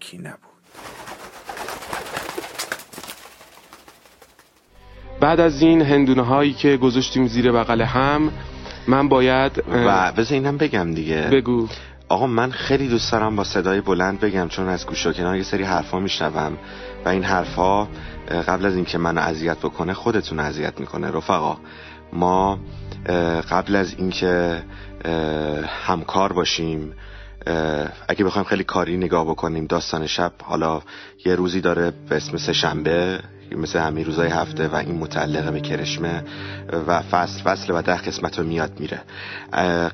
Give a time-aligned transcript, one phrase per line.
[0.00, 0.38] یکی نبود.
[5.20, 8.32] بعد از این هندونه هایی که گذاشتیم زیر بغل هم
[8.86, 11.28] من باید و بذار اینم بگم دیگه.
[11.32, 11.68] بگو.
[12.08, 15.42] آقا من خیلی دوست دارم با صدای بلند بگم چون از گوش و کنار یه
[15.42, 16.58] سری حرفا میشنوم.
[17.04, 17.84] و این حرفا
[18.28, 21.10] قبل از اینکه منو اذیت بکنه خودتون اذیت می‌کنه.
[21.10, 21.56] رفقا
[22.12, 22.58] ما
[23.50, 24.62] قبل از اینکه
[25.86, 26.92] همکار باشیم
[28.08, 30.82] اگه بخوایم خیلی کاری نگاه بکنیم داستان شب حالا
[31.24, 33.20] یه روزی داره به اسم سه شنبه
[33.56, 36.24] مثل همین روزای هفته و این متعلقه به کرشمه
[36.86, 39.02] و فصل فصل و ده قسمت رو میاد میره.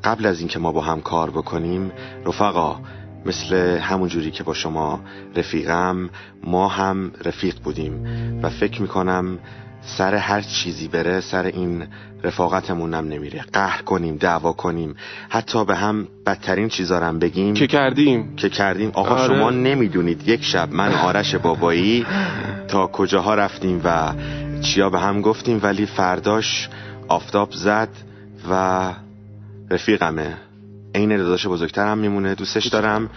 [0.04, 1.92] قبل از اینکه ما با هم کار بکنیم
[2.24, 2.80] رفقا
[3.26, 5.00] مثل همون جوری که با شما
[5.36, 6.10] رفیقم
[6.44, 8.04] ما هم رفیق بودیم
[8.42, 9.38] و فکر می‌کنم
[9.86, 11.86] سر هر چیزی بره سر این
[12.26, 13.44] رفاقتمونم نمیره.
[13.52, 14.94] قهر کنیم دعوا کنیم.
[15.28, 17.54] حتی به هم بدترین چیزا هم بگیم.
[17.54, 19.34] که کردیم؟ که کردیم؟ آقا آره.
[19.34, 20.28] شما نمی‌دونید.
[20.28, 22.06] یک شب من آرش بابایی
[22.68, 24.12] تا کجاها رفتیم و
[24.62, 26.68] چیا به هم گفتیم ولی فرداش
[27.08, 27.88] آفتاب زد
[28.50, 28.92] و
[29.70, 30.36] رفیقمه.
[30.94, 32.34] عین داداش بزرگترم میمونه.
[32.34, 33.10] دوستش دارم.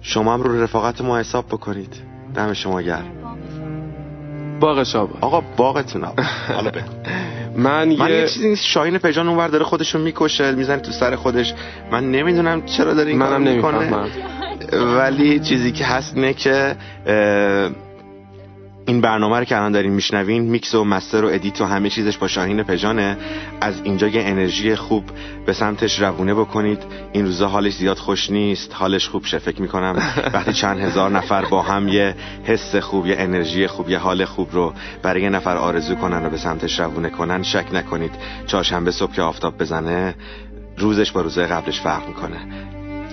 [0.00, 1.94] شما هم رو رفاقت ما حساب بکنید.
[2.34, 3.10] دم شما گرم.
[4.60, 6.04] باغ شاب آقا باغتون
[6.48, 6.84] حالا به
[7.56, 11.54] من, من یه چیزی نیست شاهین پجان اونور داره خودشو می‌کشه می‌زنه تو سر خودش.
[11.92, 14.10] من نمی‌دونم چرا داره این منم نمی‌کنه
[14.72, 16.76] ولی چیزی که هست نه که
[18.86, 22.18] این برنامه رو که الان دارین میشنوین میکس و مستر و ادیت و همه چیزش
[22.18, 23.16] با شاهین پژانه.
[23.60, 25.04] از اینجا یه انرژی خوب
[25.46, 26.82] به سمتش روونه بکنید.
[27.12, 30.02] این روزا حالش زیاد خوش نیست حالش خوب شه فکر می‌کنم
[30.34, 32.14] وقتی چند هزار نفر با هم یه
[32.44, 34.72] حس خوب یه انرژی خوب یه حال خوب رو
[35.02, 38.12] برای یه نفر آرزو کنن و به سمتش روونه کنن شک نکنید.
[38.46, 40.14] چهارشنبه صبح که آفتاب بزنه
[40.78, 42.38] روزش با روزهای قبلش فرق می‌کنه.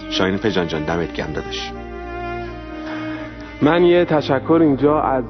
[0.09, 1.71] شاهین پژان جان دمت گرم دادش
[3.61, 5.23] من یه تشکر اینجا از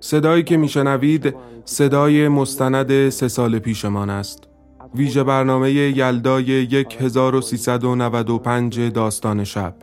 [0.00, 1.34] صدایی که میشنوید
[1.64, 4.48] صدای مستند سه سال پیشمان است.
[4.94, 6.66] ویژه برنامه یلدای
[7.00, 9.74] 1395 داستان شب.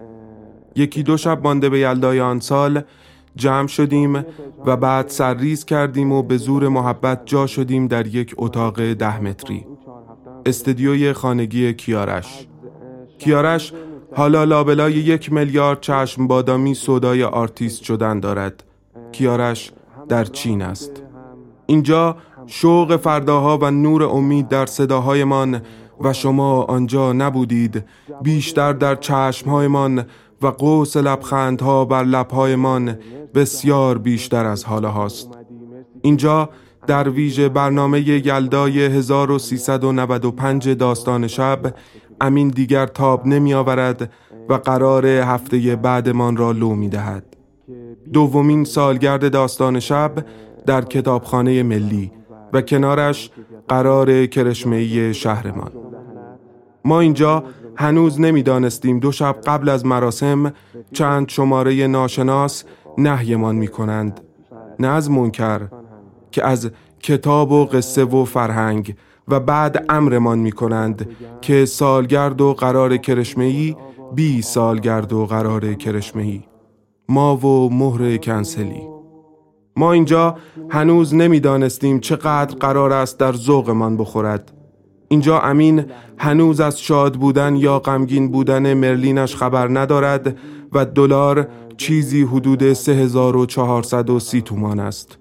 [0.75, 2.81] یکی دو شب مانده به یلدای آن سال
[3.35, 4.25] جمع شدیم
[4.65, 9.65] و بعد سرریز کردیم و به زور محبت جا شدیم در یک اتاق ده متری.
[10.45, 12.47] استدیوی خانگی کیارش.
[13.19, 13.73] کیارش
[14.15, 18.63] حالا لابلای یک میلیارد چشم بادامی صدای آرتیست شدن دارد.
[19.11, 19.71] کیارش
[20.09, 21.03] در چین است.
[21.65, 25.61] اینجا شوق فرداها و نور امید در صداهایمان
[26.01, 27.85] و شما آنجا نبودید.
[28.23, 30.05] بیشتر در چشمهایمان
[30.41, 32.97] و قوس لبخندها بر لبهایمان
[33.35, 35.29] بسیار بیشتر از حالا هاست.
[36.01, 36.49] اینجا
[36.87, 41.73] در ویژه برنامه یلدای 1395 داستان شب
[42.21, 44.11] امین دیگر تاب نمی آورد
[44.49, 47.23] و قرار هفته بعدمان را لو می دهد.
[48.13, 50.11] دومین سالگرد داستان شب
[50.65, 52.11] در کتابخانه ملی
[52.53, 53.31] و کنارش
[53.67, 55.71] قرار کرشمهی شهرمان
[56.85, 57.43] ما اینجا
[57.75, 60.53] هنوز نمی‌دانستیم دو شب قبل از مراسم
[60.93, 62.63] چند شماره ناشناس
[62.97, 64.21] نهیمان می کنند
[64.79, 65.61] نه از منکر
[66.31, 68.95] که از کتاب و قصه و فرهنگ
[69.29, 71.09] و بعد امرمان می کنند
[71.41, 73.75] که سالگرد و قرار کرشمهی
[74.15, 76.43] بی سالگرد و قرار کرشمهی
[77.09, 78.81] ما و مهر کنسلی.
[79.75, 80.35] ما اینجا
[80.69, 84.51] هنوز نمی‌دانستیم چقدر قرار است در ذوقمان بخورد.
[85.07, 85.85] اینجا امین
[86.17, 90.37] هنوز از شاد بودن یا غمگین بودن مرلینش خبر ندارد
[90.73, 91.47] و دلار
[91.77, 95.17] چیزی حدود 3430 تومان است.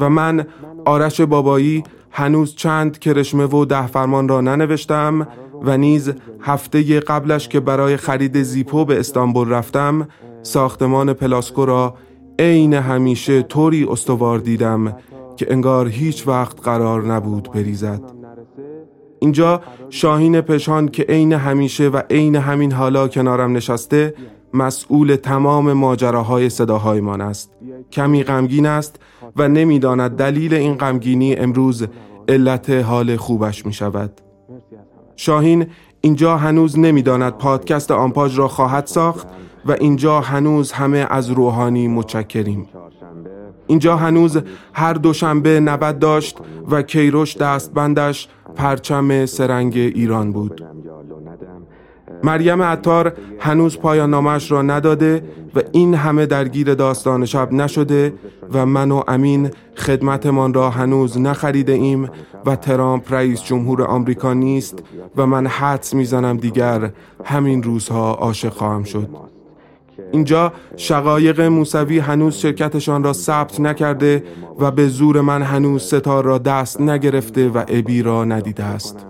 [0.00, 0.46] و من
[0.84, 5.28] آرش بابایی هنوز چند کرشمه و ده فرمان را ننوشتم
[5.62, 10.08] و نیز هفته قبلش که برای خرید زیپو به استانبول رفتم
[10.42, 11.94] ساختمان پلاسکو را
[12.38, 14.96] عین همیشه طوری استوار دیدم
[15.36, 18.02] که انگار هیچ وقت قرار نبود بریزد.
[19.20, 24.14] اینجا شاهین پشان که عین همیشه و عین همین حالا کنارم نشسته
[24.54, 27.52] مسئول تمام ماجراهای صداهایمان است.
[27.92, 29.00] کمی غمگین است
[29.36, 31.86] و نمی‌داند دلیل این غمگینی امروز
[32.28, 34.20] علت حال خوبش می شود
[35.16, 35.66] شاهین
[36.00, 39.26] اینجا هنوز نمی‌داند پادکست آنپاژ را خواهد ساخت
[39.66, 42.68] و اینجا هنوز همه از روحانی متشکریم.
[43.66, 44.38] اینجا هنوز
[44.72, 46.38] هر دوشنبه نبد داشت
[46.70, 50.64] و کیروش دستبندش پرچم سرنگ ایران بود.
[52.24, 55.22] مریم عطار هنوز پایان نامش را نداده
[55.54, 58.14] و این همه درگیر داستان شب نشده
[58.52, 62.10] و من و امین خدمتمان را هنوز نخریده ایم
[62.46, 64.82] و ترامپ رئیس جمهور آمریکا نیست
[65.16, 66.90] و من حدس می‌زنم دیگر
[67.24, 69.08] همین روزها عاشق خواهم شد.
[70.12, 74.24] اینجا شقایق موسوی هنوز شرکتشان را ثبت نکرده
[74.60, 79.06] و به زور من هنوز ستار را دست نگرفته و ابی را ندیده است.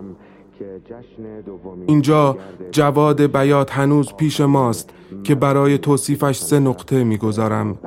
[1.87, 2.37] اینجا
[2.73, 4.91] جواد بیات هنوز پیش ماست
[5.25, 7.79] که برای توصیفش سه نقطه می‌گذارم.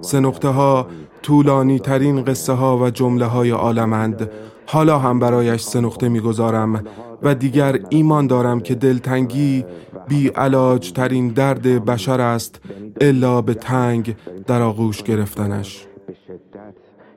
[0.00, 0.86] سه نقطه ها
[1.22, 4.30] طولانی ترین قصه ها و جمله های عالمند.
[4.66, 6.84] حالا هم برایش سه نقطه می‌گذارم
[7.22, 9.64] و دیگر ایمان دارم که دلتنگی
[10.08, 12.60] بی علاج ترین درد بشر است
[13.00, 14.16] الا به تنگ
[14.46, 15.86] در آغوش گرفتنش.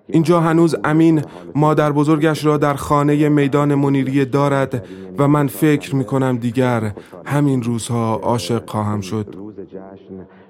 [0.10, 1.22] اینجا هنوز امین
[1.56, 4.86] مادر بزرگش را در خانه میدان منیریه دارد
[5.18, 6.94] و من فکر می کنم دیگر
[7.26, 9.36] همین روزها عاشق خواهم شد.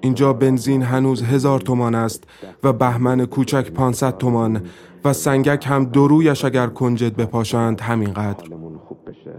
[0.00, 2.24] اینجا بنزین هنوز هزار تومان است
[2.62, 4.62] و بهمن کوچک پانصد تومان
[5.04, 8.44] و سنگک هم درویش اگر کنجد بپاشند همینقدر.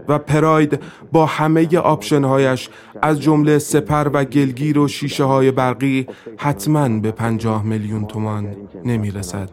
[0.08, 0.80] و پراید
[1.12, 2.68] با همه آپشنهایش
[3.02, 6.06] از جمله سپر و گلگیر و شیشه های برقی
[6.36, 9.50] حتما به پنجاه میلیون تومان نمی‌رسد.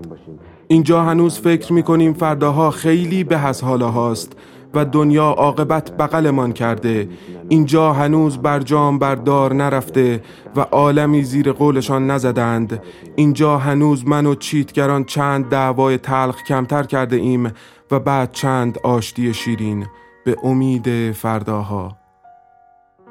[0.70, 4.34] اینجا هنوز فکر می‌کنیم فرداها خیلی به از حالا هاست
[4.74, 7.10] و دنیا عاقبت بغلمان کرده.
[7.50, 10.24] اینجا هنوز برجام بردار نرفته
[10.56, 12.84] و عالمی زیر قولشان نزدند.
[13.16, 17.52] اینجا هنوز من و چیتگران چند دعوای تلخ کمتر کرده ایم
[17.92, 19.86] و بعد چند آشتی شیرین
[20.26, 21.98] به امید فرداها.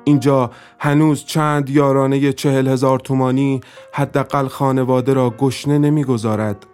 [0.05, 3.61] اینجا هنوز چند یارانه چهل هزار تومانی
[3.93, 6.67] حداقل خانواده را گشنه نمی‌گذارد.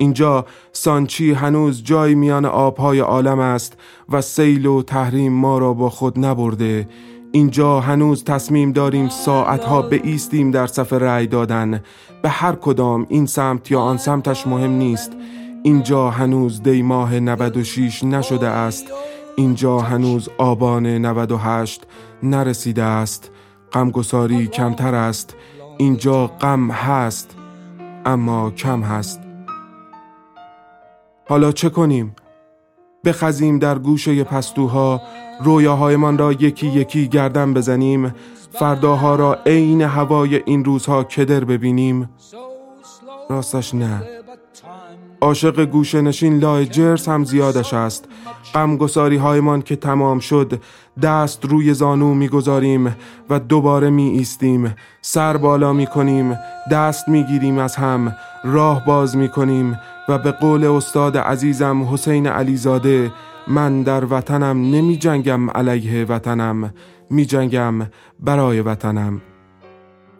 [0.00, 3.76] اینجا سانچی هنوز جای میان آبهای عالم است
[4.08, 6.88] و سیل و تحریم ما را با خود نبرده.
[7.32, 11.82] اینجا هنوز تصمیم داریم ساعتها به ایستیم در صف رأی دادن.
[12.22, 15.12] به هر کدام این سمت یا آن سمتش مهم نیست.
[15.62, 18.86] اینجا هنوز دی ماه 96 نشده است.
[19.36, 21.86] اینجا هنوز آبان 98
[22.22, 23.30] نرسیده است.
[23.72, 25.36] غمگساری کمتر است.
[25.78, 27.36] اینجا غم هست
[28.04, 29.29] اما کم هست.
[31.30, 32.16] حالا چه کنیم؟
[33.04, 35.02] بخزیم در گوشه پستوها
[35.44, 38.14] رویاهایمان را یکی یکی گردن بزنیم
[38.52, 42.10] فرداها را عین هوای این روزها کدر ببینیم؟
[43.28, 44.02] راستش نه.
[45.20, 48.04] عاشق گوشه نشین لای جرس هم زیادش است.
[48.54, 50.60] غمگساری هایمان که تمام شد
[51.02, 52.96] دست روی زانو می‌گذاریم
[53.30, 56.38] و دوباره می ایستیم سر بالا می کنیم
[56.72, 62.26] دست می گیریم از هم راه باز می کنیم و به قول استاد عزیزم حسین
[62.26, 63.12] علیزاده
[63.48, 66.74] من در وطنم نمی جنگم علیه وطنم
[67.10, 67.74] می جنگم
[68.20, 69.20] برای وطنم.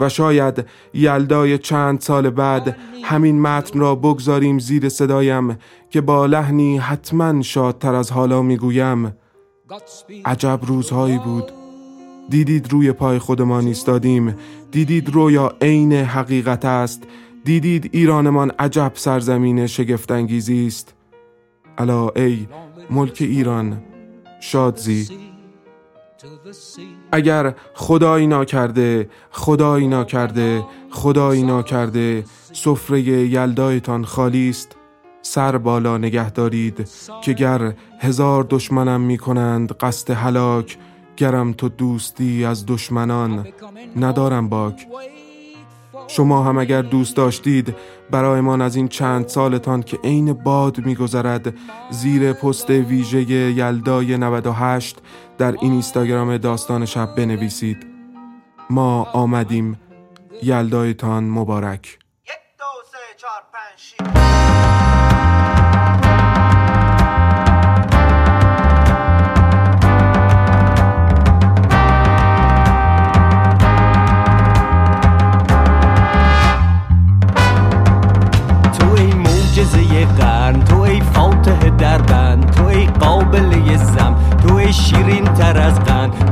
[0.00, 5.58] و شاید یلدای چند سال بعد همین متن را بگذاریم زیر صدایم
[5.90, 9.16] که با لحنی حتما شادتر از حالا می‌گویم.
[10.24, 11.52] عجب روزهایی بود.
[12.28, 14.34] دیدید روی پای خودمان ایستادیم.
[14.70, 17.02] دیدید رویا عین حقیقت است.
[17.44, 20.94] دیدید ایرانمان عجب سرزمین شگفتانگیزی است؟
[21.78, 22.46] الا ای
[22.90, 23.82] ملک ایران
[24.40, 25.08] شادزی.
[27.12, 34.76] اگر خدایی ناکرده خدایی ناکرده خدایی ناکرده سفره یلدایتان خالی است
[35.22, 36.88] سر بالا نگه دارید
[37.24, 40.78] که گر هزار دشمنم می کنند قصد هلاک
[41.16, 43.46] گرم تو دوستی از دشمنان
[43.96, 44.86] ندارم باک.
[46.08, 47.74] شما هم اگر دوست داشتید
[48.10, 51.54] برایمان از این چند سالتان که عین باد میگذرد
[51.90, 54.98] زیر پست ویژه یلدای 98
[55.38, 57.86] در این اینستاگرام داستان شب بنویسید.
[58.70, 59.80] ما آمدیم.
[60.42, 61.98] یلدایتان مبارک.
[79.60, 85.58] معجزه قرن؟ تو ای فاتح در بند تو ای قابل زم تو ای شیرین تر
[85.58, 86.29] از قند.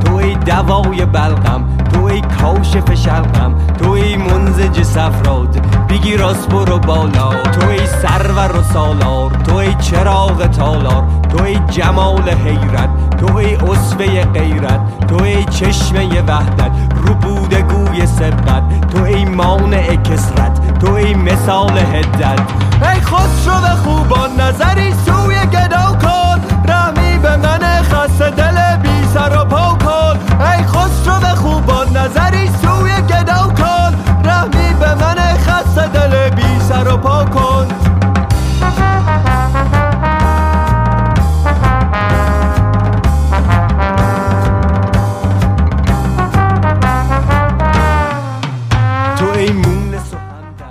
[0.49, 1.77] دوای بلغم.
[1.93, 5.57] تو ای کاشف شلقم تو ای منزج سفراد
[5.89, 7.29] بگی راست برو بالا.
[7.29, 9.31] تو ای سرور و سالار.
[9.31, 11.03] تو ای چراغ تالار.
[11.29, 12.89] تو ای جمال حیرت.
[13.17, 15.07] تو ای اصفه غیرت.
[15.07, 16.71] تو ای چشمه وحدت.
[16.95, 18.91] رو بوده گوی سبقت.
[18.91, 20.79] تو ای مانع کسرت.
[20.79, 22.39] تو ای مثال هدت
[22.81, 26.41] ای خسرو خوبان نظری سوی گدا کن.
[26.69, 27.58] رحمی به من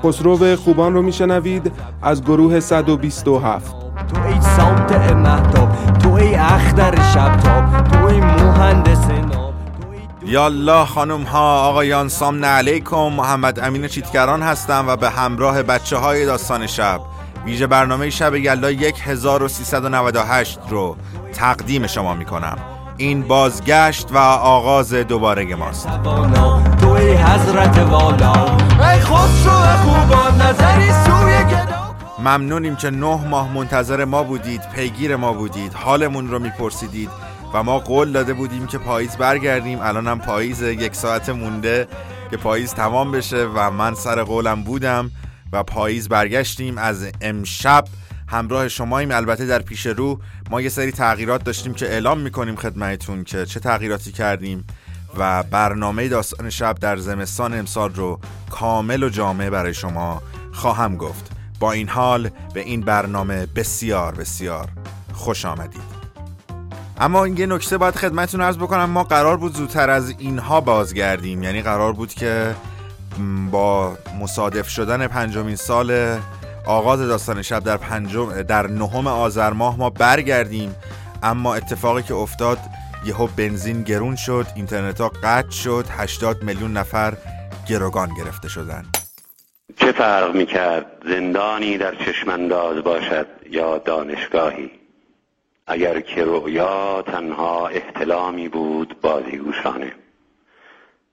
[0.08, 1.72] خسرو خوبان رو میشنوید
[2.02, 3.76] از گروه 127
[4.14, 9.54] تو ای سامت مهتاب تو ای اختر شبتاب تو ای مهندس ناب
[10.22, 12.96] ای یالله خانم ها آقایان سامن علیکم.
[13.12, 17.00] محمد امین چیتگران هستم و به همراه بچه های داستان شب.
[17.44, 20.96] ویژه برنامه شب یلا 1398 رو
[21.32, 22.58] تقدیم شما می کنم
[22.98, 25.86] این بازگشت و آغاز دوباره ماست.
[25.86, 28.32] توانا تو ای حضرت والا.
[28.90, 35.32] ای خسرو خوبان نظری سوی گدا ممنونیم که نه ماه منتظر ما بودید پیگیر ما
[35.32, 37.10] بودید حالمون رو میپرسیدید
[37.54, 39.80] و ما قول داده بودیم که پاییز برگردیم.
[39.82, 41.88] الانم پاییز یک ساعت مونده
[42.30, 45.10] که پاییز تمام بشه و من سر قولم بودم
[45.52, 46.78] و پاییز برگشتیم.
[46.78, 47.84] از امشب
[48.28, 49.10] همراه شماییم.
[49.10, 50.20] البته در پیش رو
[50.50, 54.64] ما یه سری تغییرات داشتیم که اعلام می‌کنیم خدمتتون که چه تغییراتی کردیم
[55.18, 58.20] و برنامه داستان شب در زمستان امسال رو
[58.50, 61.30] کامل و جامع برای شما خواهم گفت.
[61.60, 64.68] با این حال به این برنامه بسیار بسیار
[65.12, 65.98] خوش آمدید.
[67.00, 68.90] اما یه نکته باید خدمتتون عرض بکنم.
[68.90, 71.42] ما قرار بود زودتر از اینها بازگردیم.
[71.42, 72.54] یعنی قرار بود که
[73.50, 76.18] با مصادف شدن پنجمین سال
[76.68, 80.74] آغاز داستان شب در پنجم در نهم آذر ماه ما برگردیم.
[81.22, 82.58] اما اتفاقی که افتاد
[83.06, 87.14] یهو بنزین گرون شد اینترنت ها قطع شد 80 میلیون نفر
[87.68, 88.84] گروگان گرفته شدن.
[89.76, 94.70] چه فرق می‌کرد زندانی در چشمانداز باشد یا دانشگاهی؟
[95.66, 99.92] اگر که رؤیا تنها احتلامی بود بازیگوشانه.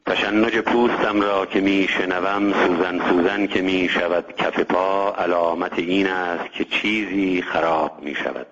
[0.06, 6.66] تشنج پوستم را که میشنوم سوزن سوزن که می‌شود کف پا علامت این است که
[6.66, 8.48] چیزی خراب می‌شود.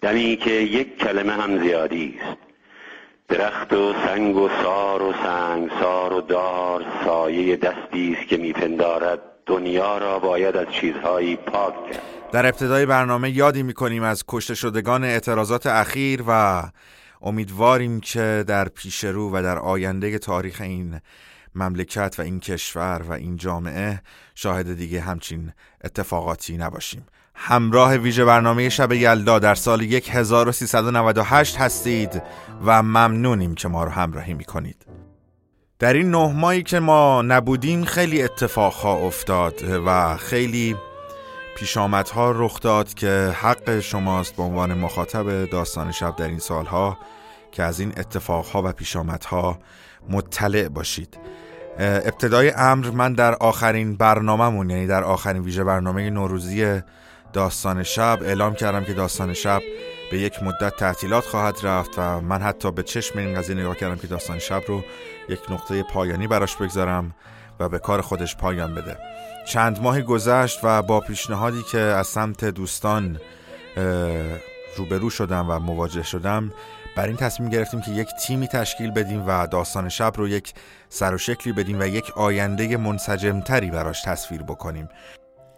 [0.00, 2.36] دمی که یک کلمه هم زیادی است.
[3.28, 9.20] درخت و سنگ و سار و سنگ سار و دار سایه دستی است که میپندارد.
[9.46, 12.02] دنیا را باید از چیزهایی پاک کرد.
[12.32, 16.62] در ابتدای برنامه یادی می‌کنیم از کشته شدگان اعتراضات اخیر و
[17.22, 21.00] امیدواریم که در پیش رو و در آینده تاریخ این
[21.54, 24.02] مملکت و این کشور و این جامعه
[24.34, 25.52] شاهد دیگه همچین
[25.84, 27.06] اتفاقاتی نباشیم.
[27.34, 32.22] همراه ویژه برنامه شب یلدا در سال 1398 هستید
[32.64, 34.86] و ممنونیم که ما رو همراهی می‌کنید.
[35.78, 40.76] در این نه ماهی که ما نبودیم خیلی اتفاقها افتاد و خیلی
[41.56, 46.98] پیشامدها رخ داد که حق شماست به عنوان مخاطب داستان شب در این سالها
[47.52, 49.58] که از این اتفاقها و پیشامدها
[50.08, 51.18] مطلع باشید.
[51.78, 56.80] ابتدای امر من در آخرین برنامهمون یعنی در آخرین ویژه برنامه نوروزی
[57.32, 59.62] داستان شب اعلام کردم که داستان شب
[60.10, 63.96] به یک مدت تعطیلات خواهد رفت و من حتی به چشم این قضیه نگاه کردم
[63.96, 64.82] که داستان شب رو
[65.28, 67.14] یک نقطه پایانی براش بگذارم.
[67.60, 68.96] و به کار خودش پایان بده.
[69.46, 73.20] چند ماهی گذشت و با پیشنهادی که از سمت دوستان
[74.76, 76.52] روبرو شدم و مواجه شدم
[76.96, 80.54] بر این تصمیم گرفتیم که یک تیمی تشکیل بدیم و داستان شب رو یک
[80.88, 84.88] سر و شکلی بدیم و یک آینده منسجمتری براش تصویر بکنیم.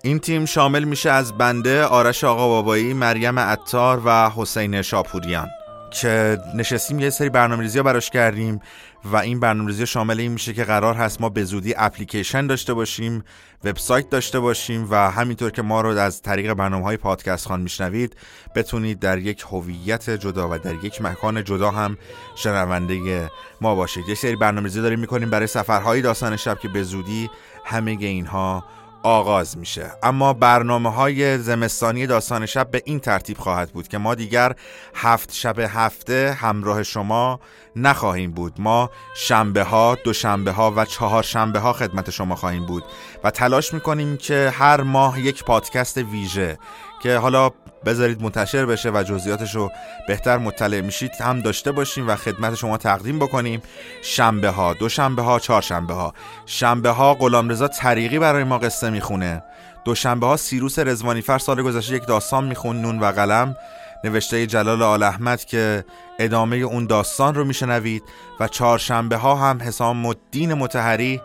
[0.03, 5.49] این تیم شامل میشه از بنده آرش آقا بابایی مریم عطار و حسین شاپوریان.
[5.93, 8.61] که نشستیم یه سری برنامه ریزی براش کردیم
[9.05, 12.75] و این برنامه ریزی شامل این میشه که قرار هست ما به زودی اپلیکیشن داشته
[12.75, 13.25] باشیم
[13.65, 18.17] وبسایت داشته باشیم و همینطور که ما رو از طریق برنامه های پادکست خان میشنوید
[18.55, 21.97] بتونید در یک هویت جدا و در یک مکان جدا هم
[22.35, 23.31] شنونده
[23.61, 24.09] ما باشید.
[24.09, 27.31] یه سری برنامه ریزی داریم می‌کنیم برای سفرهای داستان شب که به زودی
[27.65, 28.65] همه اینها
[29.03, 29.93] آغاز میشه.
[30.03, 34.55] اما برنامه های زمستانی داستان شب به این ترتیب خواهد بود که ما دیگر
[34.95, 37.41] هفت شب هفته همراه شما
[37.77, 38.53] نخواهیم بود.
[38.59, 42.85] ما شنبه ها دو شنبه ها و چهار شنبه ها خدمت شما خواهیم بود.
[43.25, 46.59] و تلاش می‌کنیم که هر ماه یک پادکست ویژه
[47.03, 47.51] که حالا
[47.85, 49.71] بذارید منتشر بشه و جزئیاتش رو
[50.09, 53.63] بهتر مطلع میشید هم داشته باشیم و خدمت شما تقدیم بکنیم.
[54.03, 56.15] شنبه ها دو شنبه ها چهار شنبه ها
[56.47, 59.43] شنبه ها غلامرضا طریقی برای ما قصه می‌خونه.
[59.85, 63.57] دوشنبه ها سیروس رزوانیفر سال گذشته یک داستان میخون نون و قلم.
[64.05, 65.85] نوشته جلال آل احمد که
[66.19, 68.03] ادامه اون داستان رو میشنوید.
[68.41, 71.21] و چهارشنبه ها هم حسام الدین متحری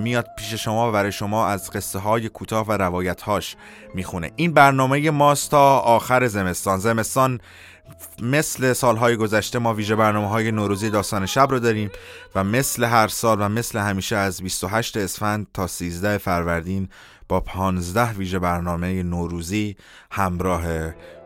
[0.00, 3.56] میاد پیش شما و برای شما از قصه های کوتاه و روایت هاش
[3.94, 4.32] می‌خونه.
[4.36, 6.78] این برنامه ماست تا آخر زمستان.
[6.78, 7.40] زمستان
[8.22, 11.90] مثل سالهای گذشته ما ویژه برنامه های نوروزی داستان شب رو داریم
[12.34, 16.88] و مثل هر سال و مثل همیشه از 28 اسفند تا 13 فروردین
[17.28, 19.76] با 15 ویژه برنامه نوروزی
[20.10, 20.64] همراه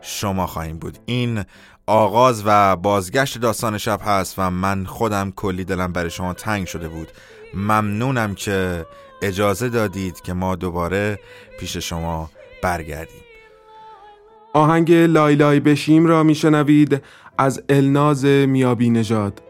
[0.01, 0.97] شما خواهیم بود.
[1.05, 1.43] این
[1.87, 6.89] آغاز و بازگشت داستان شب هست و من خودم کلی دلم برای شما تنگ شده
[6.89, 7.11] بود.
[7.53, 8.85] ممنونم که
[9.21, 11.19] اجازه دادید که ما دوباره
[11.59, 12.29] پیش شما
[12.61, 13.21] برگردیم.
[14.53, 17.03] آهنگ لای لای بشیم را میشنوید
[17.37, 19.41] از الناز میابی نژاد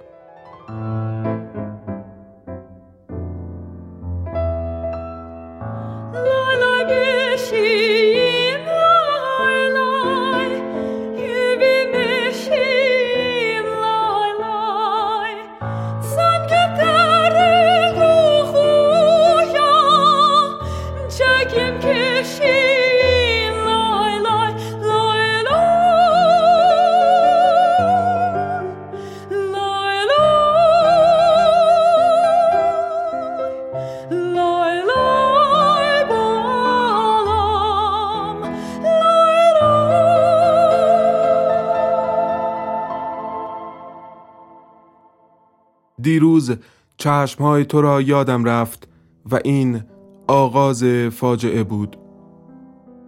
[46.10, 46.52] دیروز
[46.98, 48.88] چشمهای تو را یادم رفت
[49.32, 49.82] و این
[50.28, 51.98] آغاز فاجعه بود.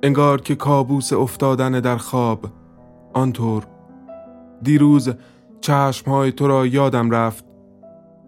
[0.04, 2.46] انگار که کابوس افتادن در خواب.
[3.14, 3.68] آنطور
[4.64, 5.10] دیروز
[5.62, 7.46] چشمهای تو را یادم رفت.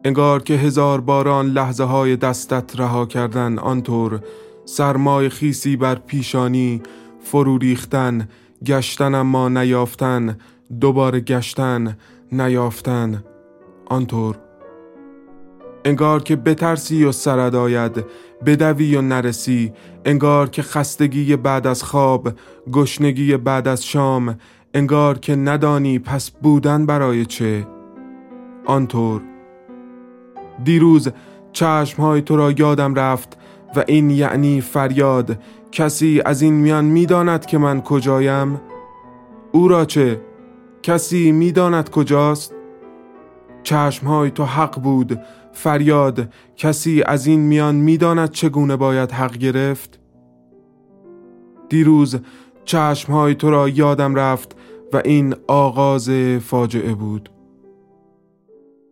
[0.05, 3.59] انگار که هزار باران لحظه های دستت رها کردن.
[3.59, 4.19] آنطور
[4.65, 6.81] سرمای خیسی بر پیشانی
[7.19, 8.29] فرو ریختن.
[8.65, 10.37] گشتن اما نیافتن.
[10.81, 11.97] دوباره گشتن
[12.31, 13.23] نیافتن.
[13.85, 14.42] آنطور
[15.85, 18.05] انگار که بترسی و سرد آید
[18.45, 19.73] بدوی و نرسی
[20.05, 22.29] انگار که خستگی بعد از خواب
[22.71, 24.37] گشنگی بعد از شام
[24.73, 27.67] انگار که ندانی پس بودن برای چه.
[28.65, 29.21] آنطور.
[30.63, 31.09] دیروز
[31.51, 33.37] چشمهای تو را یادم رفت
[33.75, 35.39] و این یعنی فریاد.
[35.71, 38.61] کسی از این میان می‌داند که من کجایم؟
[39.51, 40.21] او را چه؟
[40.83, 42.53] کسی می‌داند کجاست؟
[43.63, 45.19] چشمهای تو حق بود
[45.53, 49.99] فریاد کسی از این میان می‌داند چگونه باید حق گرفت؟
[51.69, 52.19] دیروز
[52.65, 54.55] چشمهای تو را یادم رفت
[54.93, 56.09] و این آغاز
[56.41, 57.29] فاجعه بود.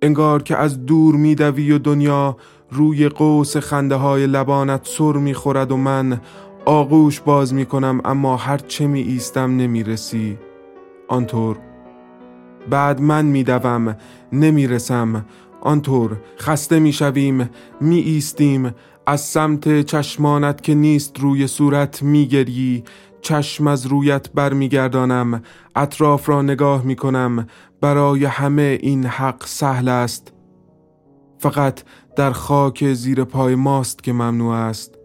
[0.02, 2.38] انگار که از دور میدوی و دنیا
[2.71, 6.21] روی قوس خنده های لبانت سر می‌خورد و من
[6.65, 10.38] آغوش باز می‌کنم اما هر چه می ایستم نمی رسی
[11.08, 11.58] آنطور
[12.69, 13.97] بعد من میدوم
[14.34, 15.26] نمی‌رسم.
[15.62, 17.50] آنطور خسته می‌شویم
[17.82, 18.71] می ایستیم
[19.08, 22.84] از سمت چشمانت که نیست روی صورت میگری
[23.21, 25.41] چشم از رویت برمیگردانم.
[25.76, 27.47] اطراف را نگاه می‌کنم.
[27.82, 30.34] برای همه این حق سهل است.
[31.38, 31.82] فقط
[32.15, 34.95] در خاک زیر پای ماست که ممنوع است.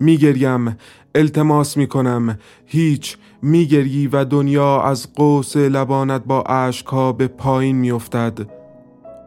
[0.00, 0.76] میگریم.
[1.14, 2.38] التماس می‌کنم.
[2.66, 8.57] هیچ میگری و دنیا از قوس لبانت با اشکها به پایین میافتد.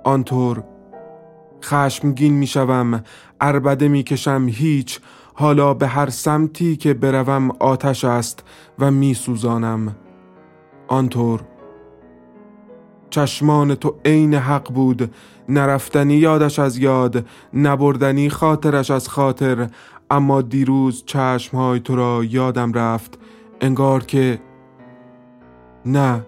[0.03, 0.63] آنطور
[1.63, 3.03] خشمگین می‌شوم
[3.41, 4.99] اربده می‌کشم هیچ.
[5.33, 8.43] حالا به هر سمتی که بروم آتش است
[8.79, 9.95] و میسوزانم.
[10.87, 11.41] آنطور
[13.09, 15.13] چشمان تو عین حق بود
[15.49, 19.67] نرفتنی یادش از یاد نبردنی خاطرش از خاطر.
[20.09, 23.19] اما دیروز چشمهای تو را یادم رفت.
[23.61, 24.39] انگار که
[25.85, 26.25] نه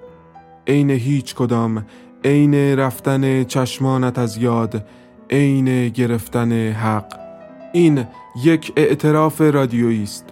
[0.67, 1.85] عین هیچ کدام.
[2.25, 4.85] عین رفتن چشمانت از یاد
[5.29, 7.13] عین گرفتن حق.
[7.73, 8.05] این
[8.43, 10.25] یک اعتراف رادیویی است.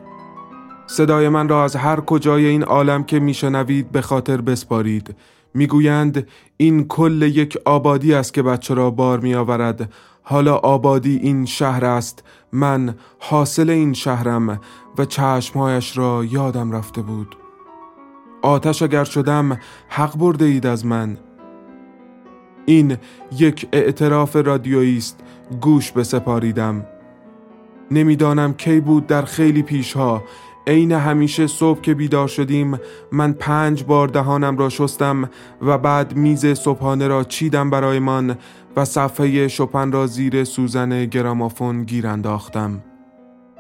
[0.87, 5.15] صدای من را از هر کجای این عالم که میشنوید به خاطر بسپارید.
[5.53, 6.27] می‌گویند
[6.57, 9.93] این کل یک آبادی است که بچه را بار میآورد.
[10.23, 12.23] حالا آبادی این شهر است.
[12.51, 14.59] من حاصل این شهرم
[14.97, 17.35] و چشمهایش را یادم رفته بود.
[18.41, 21.17] آتش اگر شدم حق برده اید از من.
[22.65, 22.97] این
[23.37, 25.19] یک اعتراف رادیویی است.
[25.61, 26.85] گوش بسپاریدم.
[27.91, 30.23] نمی‌دانم کی بود در خیلی پیشها.
[30.67, 32.79] عین همیشه صبح که بیدار شدیم
[33.11, 35.29] من پنج بار دهانم را شستم
[35.61, 38.37] و بعد میز صبحانه را چیدم برایمان
[38.75, 42.83] و صفحه شپن را زیر سوزن گرامافون گیر انداختم.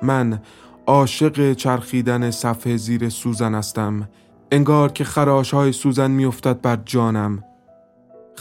[0.03, 0.41] من
[0.87, 4.09] عاشق چرخیدن صفحه زیر سوزن هستم.
[4.51, 7.43] انگار که خراش های سوزن میافتد بر جانم.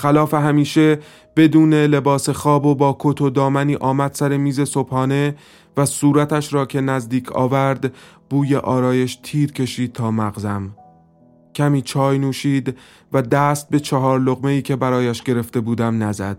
[0.00, 0.98] خلاف همیشه
[1.36, 5.34] بدون لباس خواب و با کت و دامنی آمد سر میز صبحانه
[5.76, 7.92] و صورتش را که نزدیک آورد
[8.30, 10.70] بوی آرایش تیر کشید تا مغزم.
[11.54, 12.78] کمی چای نوشید
[13.12, 16.38] و دست به چهار لغمه ای که برایش گرفته بودم نزد.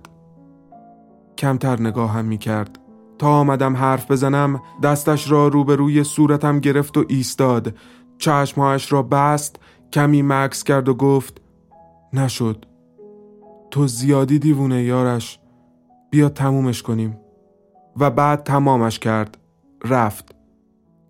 [1.38, 2.80] کمتر نگاهم می کرد
[3.19, 7.76] تا آمدم حرف بزنم دستش را روبروی صورتم گرفت و ایستاد.
[8.17, 9.56] چشمهایش را بست
[9.93, 11.41] کمی مکس کرد و گفت
[12.13, 12.70] نشد.
[13.71, 15.39] تو زیادی دیوونه یارش
[16.10, 17.17] بیا تمومش کنیم.
[17.97, 19.38] و بعد تمامش کرد
[19.86, 20.36] رفت.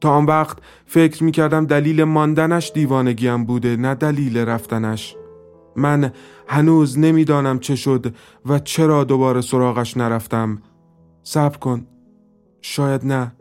[0.02, 5.16] تا آن وقت فکر می کردم دلیل ماندنش دیوانگیم بوده نه دلیل رفتنش.
[5.76, 6.12] من
[6.48, 10.62] هنوز نمی‌دانم چه شد و چرا دوباره سراغش نرفتم.
[11.24, 11.88] صبر کن.
[12.62, 13.32] شاید نه.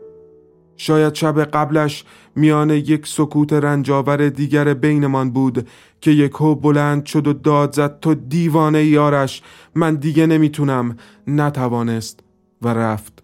[0.83, 2.03] شاید شب قبلش
[2.35, 5.67] میان یک سکوت رنجاور دیگر بینمان بود
[6.01, 9.41] که یکو بلند شد و داد زد تو دیوانه یارش
[9.75, 10.97] من دیگه نمی‌تونم.
[11.27, 12.19] نتوانست
[12.61, 13.23] و رفت.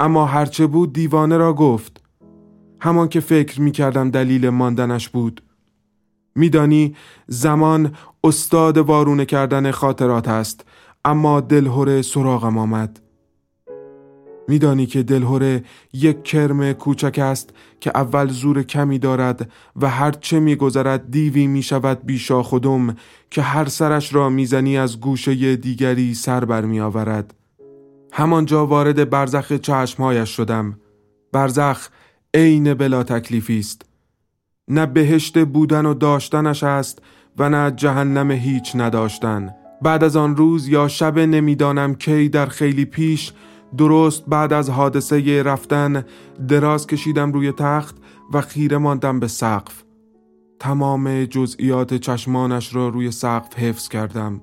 [0.00, 2.02] اما هرچه بود دیوانه را گفت.
[2.80, 5.42] همان که فکر می‌کردم دلیل ماندنش بود.
[6.34, 7.92] میدانی زمان
[8.24, 10.64] استاد وارونه کردن خاطرات است
[11.04, 13.00] اما دلهوره سراغم آمد.
[14.48, 17.50] میدانی که دلهوره یک کرم کوچک است
[17.80, 22.96] که اول زور کمی دارد و هر چه میگذرد دیوی می‌شود بیشا خودم
[23.30, 27.34] که هر سرش را می‌زنی از گوشه دیگری سر بر می آورد.
[28.12, 30.78] همانجا وارد برزخ چشمهایش شدم.
[31.32, 31.88] برزخ
[32.34, 33.82] عین بلا تکلیفی است.
[34.68, 36.98] نه بهشت بودن و داشتنش است
[37.38, 39.54] و نه جهنم هیچ نداشتن.
[39.82, 43.32] بعد از آن روز یا شب نمی‌دانم کی در خیلی پیش
[43.76, 46.04] درست بعد از حادثه رفتن
[46.48, 47.96] دراز کشیدم روی تخت
[48.32, 49.82] و خیره ماندم به سقف.
[50.60, 54.40] تمام جزئیات چشمانش را روی سقف حفظ کردم.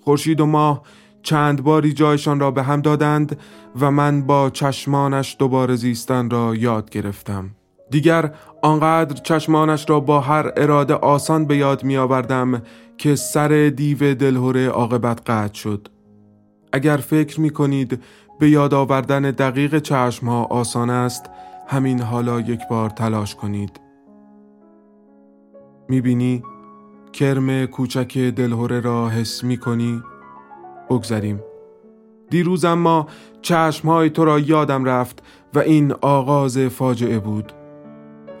[0.00, 0.82] خورشید و ماه
[1.22, 3.38] چند باری جایشان را به هم دادند
[3.80, 7.50] و من با چشمانش دوباره زیستن را یاد گرفتم.
[7.90, 12.62] دیگر آنقدر چشمانش را با هر اراده آسان به یاد می آوردم
[12.98, 15.88] که سر دیو دلهوره عاقبت قطع شد.
[16.72, 18.02] اگر فکر می کنید
[18.44, 21.30] به یاد آوردن دقیق چشم ها آسان است
[21.68, 23.80] همین حالا یک بار تلاش کنید.
[25.88, 26.42] می‌بینی؟
[27.12, 30.02] کرم کوچک دلهوره را حس می کنی
[30.90, 31.40] بگذریم.
[32.30, 33.06] دیروز اما
[33.42, 35.22] چشم های تو را یادم رفت
[35.54, 37.52] و این آغاز فاجعه بود.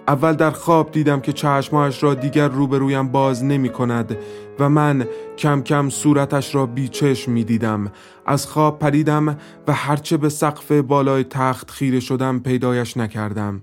[0.08, 4.16] اول در خواب دیدم که چشمهایش را دیگر روبرویم باز نمی کند
[4.58, 5.06] و من
[5.38, 7.92] کم کم صورتش را بیچشم می دیدم
[8.26, 9.38] از خواب پریدم
[9.68, 13.62] و هرچه به سقف بالای تخت خیره شدم پیدایش نکردم.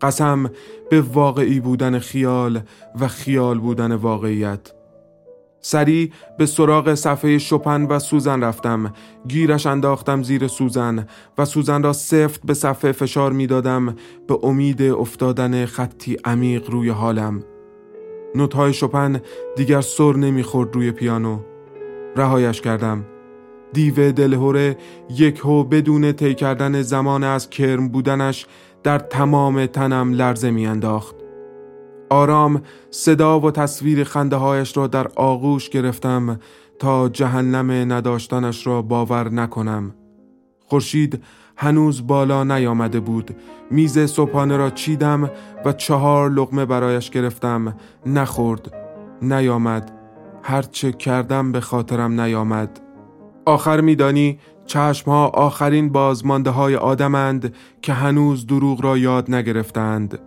[0.00, 0.50] قسم
[0.90, 2.60] به واقعی بودن خیال
[3.00, 4.72] و خیال بودن واقعیت.
[5.60, 8.92] سری به سراغ صفحه شپن و سوزن رفتم.
[9.28, 11.06] گیرش انداختم زیر سوزن
[11.38, 13.96] و سوزن را سفت به صفحه فشار می دادم
[14.28, 17.42] به امید افتادن خطی عمیق روی حالم.
[18.34, 19.20] نوتهای شپن
[19.56, 21.38] دیگر سر نمی‌خورد روی پیانو.
[22.16, 23.04] رهایش کردم.
[23.72, 24.76] دیو دلهوره
[25.10, 28.46] یک هو بدون طی کردن زمان از کرم بودنش
[28.82, 31.16] در تمام تنم لرزه میانداخت.
[32.10, 36.40] آرام صدا و تصویر خنده هایش را در آغوش گرفتم
[36.78, 39.94] تا جهنم نداشتنش را باور نکنم.
[40.66, 41.22] خورشید
[41.62, 43.36] هنوز بالا نیامده بود.
[43.70, 45.30] میز صبحانه را چیدم
[45.64, 47.76] و چهار لقمه برایش گرفتم.
[48.06, 48.74] نخورد
[49.22, 49.92] نیامد.
[50.42, 52.80] هرچه کردم به خاطرم نیامد.
[53.46, 60.18] آخر میدانی چشمها آخرین بازمانده های آدمند که هنوز دروغ را یاد نگرفتند.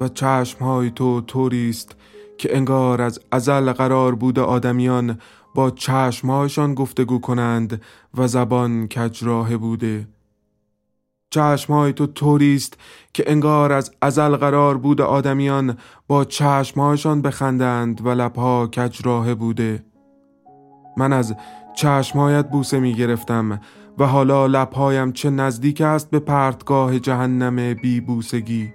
[0.00, 1.96] و چشمهای تو طوری است
[2.38, 5.18] که انگار از ازل قرار بوده آدمیان
[5.54, 7.82] با چشمهایشان گفتگو کنند
[8.14, 10.06] و زبان کجراه بوده.
[11.30, 12.78] چشمهای تو طوری است
[13.14, 19.84] که انگار از ازل قرار بوده آدمیان با چشمهایشان بخندند و لبها کجراه بوده.
[20.96, 21.34] من از
[21.76, 23.60] چشمهایت بوسه می گرفتم
[23.98, 28.72] و حالا لبهایم چه نزدیک است به پرتگاه جهنم بی بوسگی.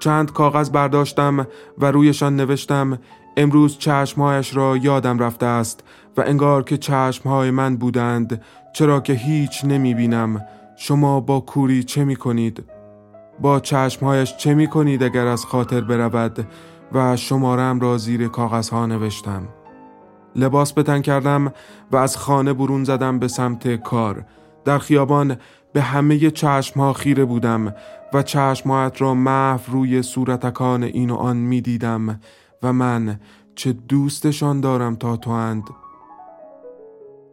[0.00, 1.46] چند کاغذ برداشتم
[1.78, 2.98] و رویشان نوشتم
[3.36, 5.84] امروز چشمهایش را یادم رفته است
[6.16, 10.44] و انگار که چشمهای من بودند چرا که هیچ نمی بینم
[10.80, 12.64] شما با کوری چه می کنید؟
[13.40, 16.46] با چشمهایش چه می کنید اگر از خاطر برود
[16.92, 19.48] و شمارم را زیر کاغذها نوشتم؟
[20.36, 21.52] لباس بتن کردم
[21.92, 24.24] و از خانه برون زدم به سمت کار.
[24.64, 25.36] در خیابان
[25.72, 27.74] به همه چشمها خیره بودم
[28.12, 32.20] و چشمهایت را محو روی صورتکان این و آن می دیدم
[32.62, 33.20] و من
[33.54, 35.64] چه دوستشان دارم تا تو اند.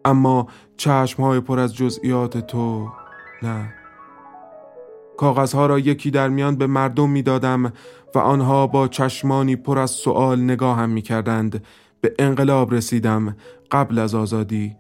[0.06, 2.88] اما چشمهای پر از جزئیات تو
[3.46, 3.74] نه.
[5.18, 7.74] کاغذها را یکی در میان به مردم می دادم
[8.16, 11.64] و آنها با چشمانی پر از سؤال نگاهم می کردند
[12.02, 13.36] به انقلاب رسیدم
[13.72, 14.76] قبل از آزادی.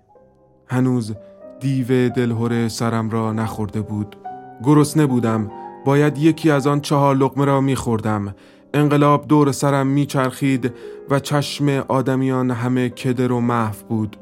[0.68, 1.16] هنوز
[1.60, 4.16] دیو دلهوره سرم را نخورده بود.
[4.64, 5.52] گرسنه بودم.
[5.86, 8.36] باید یکی از آن چهار لقمه را می خوردم
[8.74, 10.74] انقلاب دور سرم می چرخید
[11.10, 14.18] و چشم آدمیان همه کدر و محو بود.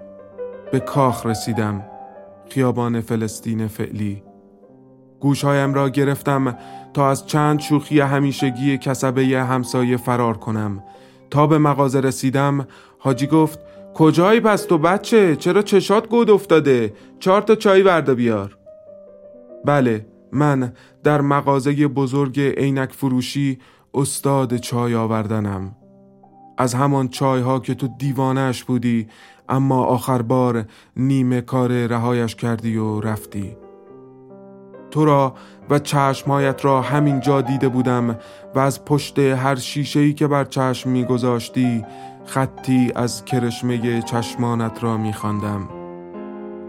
[0.71, 1.86] به کاخ رسیدم.
[2.49, 4.23] خیابان فلسطین فعلی.
[5.23, 6.57] گوشهایم را گرفتم
[6.93, 10.83] تا از چند شوخی همیشگی کسبه همسایه فرار کنم.
[11.29, 12.67] تا به مغازه رسیدم
[12.99, 13.59] حاجی گفت
[13.93, 18.57] کجایی پس تو بچه؟ چرا چشات گود افتاده؟ چهار تا چای ورده بیار.
[19.65, 23.59] بله من در مغازه بزرگ عینک فروشی
[23.93, 25.75] استاد چای آوردنم.
[26.57, 29.07] از همان چای ها که تو دیوانش بودی
[29.49, 30.65] اما آخر بار
[30.97, 33.55] نیمه کار رهایش کردی و رفتی.
[34.93, 35.34] تو را
[35.69, 38.17] و چشمهایت را همین جا دیده بودم
[38.56, 41.86] و از پشت هر شیشهی که بر چشم میگذاشتی
[42.25, 45.69] خطی از کرشمه چشمانت را میخواندم.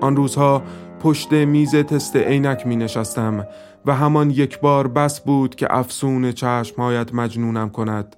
[0.00, 0.62] آن روزها
[1.00, 3.46] پشت میز تست عینک می نشستم
[3.86, 8.16] و همان یک بار بس بود که افسون چشمهایت مجنونم کند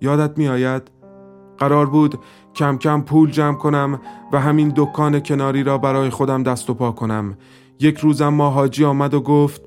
[0.00, 0.90] یادت می آید؟
[1.58, 2.18] قرار بود
[2.54, 4.00] کم کم پول جمع کنم
[4.32, 7.36] و همین دکان کناری را برای خودم دست و پا کنم
[7.80, 9.62] یک روزم ما حاجی آمد و گفت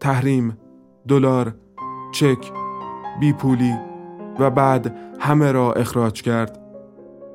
[0.00, 0.56] تحریم
[1.08, 1.54] دلار
[2.12, 2.52] چک
[3.20, 3.74] بی پولی
[4.38, 6.60] و بعد همه را اخراج کرد.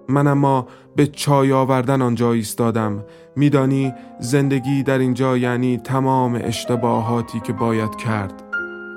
[0.10, 3.04] من اما به چای آوردن آنجا ایستادم.
[3.36, 8.44] میدانی زندگی در اینجا یعنی تمام اشتباهاتی که باید کرد.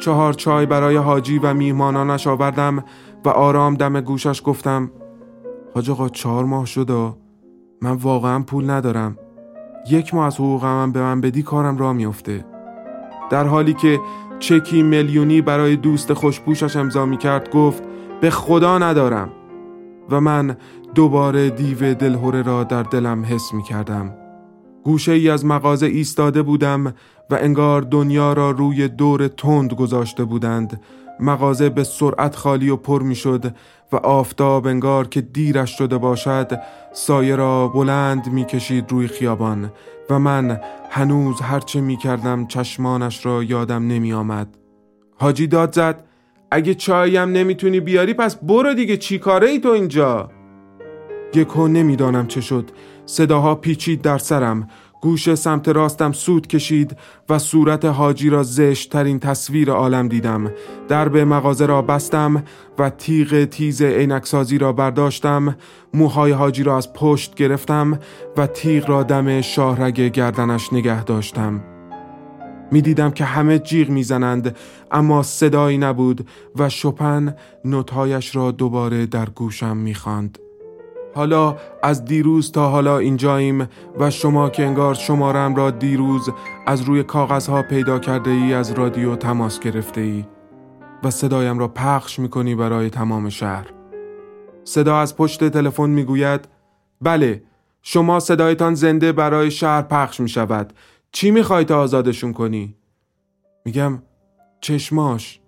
[0.00, 2.84] چهار چای برای حاجی و میهمانانش آوردم
[3.24, 4.90] و آرام دم گوشش گفتم
[5.74, 7.14] حاج آقا چهار ماه شده
[7.82, 9.16] من واقعا پول ندارم.
[9.90, 12.44] یک ماه از حقوقم به من بدی کارم را میفته
[13.30, 14.00] در حالی که
[14.38, 17.82] چکی میلیونی برای دوست خوشپوشش امضا می کرد گفت
[18.20, 19.32] به خدا ندارم.
[20.10, 20.56] و من
[20.94, 24.14] دوباره دیو دلهوره را در دلم حس می کردم
[24.84, 26.86] گوشه ای از مغازه ایستاده بودم
[27.30, 30.80] و انگار دنیا را روی دور تند گذاشته بودند.
[31.20, 33.54] مغازه به سرعت خالی و پر می شد
[33.92, 36.60] و آفتاب انگار که دیرش شده باشد
[36.92, 39.72] سایه را بلند می کشید روی خیابان
[40.10, 44.48] و من هنوز هرچه می کردم چشمانش را یادم نمی آمد
[45.16, 46.04] حاجی داد زد
[46.50, 50.30] اگه چایم نمی‌تونی بیاری پس برو دیگه چی کاره ای تو اینجا؟
[51.34, 52.70] یکو نمی‌دانم چه شد.
[53.06, 54.68] صداها پیچید در سرم.
[55.00, 56.96] گوش سمت راستم سود کشید
[57.28, 60.50] و صورت حاجی را زشت ترین تصویر عالم دیدم.
[60.88, 62.44] درب مغازه را بستم
[62.78, 65.56] و تیغ تیز عینکسازی را برداشتم.
[65.94, 67.98] موهای حاجی را از پشت گرفتم
[68.36, 71.60] و تیغ را دم شاهرگ گردنش نگه داشتم.
[72.72, 74.56] می‌دیدم که همه جیغ می‌زنند
[74.90, 77.34] اما صدایی نبود و شپن
[77.64, 80.38] نوتهایش را دوباره در گوشم می‌خواند.
[81.18, 86.30] حالا از دیروز تا حالا اینجاییم و شما که انگار شمارم را دیروز
[86.66, 90.24] از روی کاغذها پیدا کرده ای از رادیو تماس گرفته ای
[91.04, 93.66] و صدایم را پخش می‌کنی برای تمام شهر.
[94.64, 96.48] صدا از پشت تلفن می‌گوید
[97.02, 97.42] بله
[97.82, 100.72] شما صدایتان زنده برای شهر پخش می شود
[101.12, 102.74] چی می‌خوای تا آزادشون کنی؟
[103.64, 104.02] میگم
[104.60, 105.40] چشماش.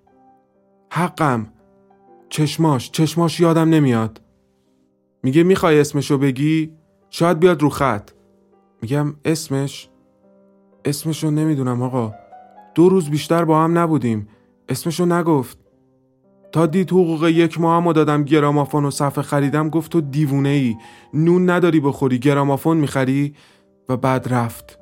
[0.90, 1.46] حقم.
[2.28, 2.90] چشماش.
[2.90, 4.20] چشماش یادم نمیاد.
[5.22, 6.72] میگه می‌خوای اسمشو بگی؟
[7.10, 8.10] شاید بیاد رو خط.
[8.82, 9.88] میگم اسمش؟
[10.84, 12.14] اسمشو نمی‌دونم آقا.
[12.74, 14.28] دو روز بیشتر با هم نبودیم.
[14.68, 15.58] اسمشو نگفت.
[16.52, 20.76] تا دید حقوق یک ماه هم دادم گرامافون و صفحه خریدم گفت تو دیوونه ای
[21.14, 23.34] نون نداری بخوری گرامافون می‌خری؟
[23.88, 24.78] و بعد رفت.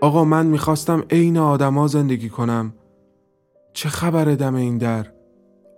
[0.00, 2.74] آقا من می‌خواستم عین آدما زندگی کنم.
[3.72, 5.15] چه خبره دم این در؟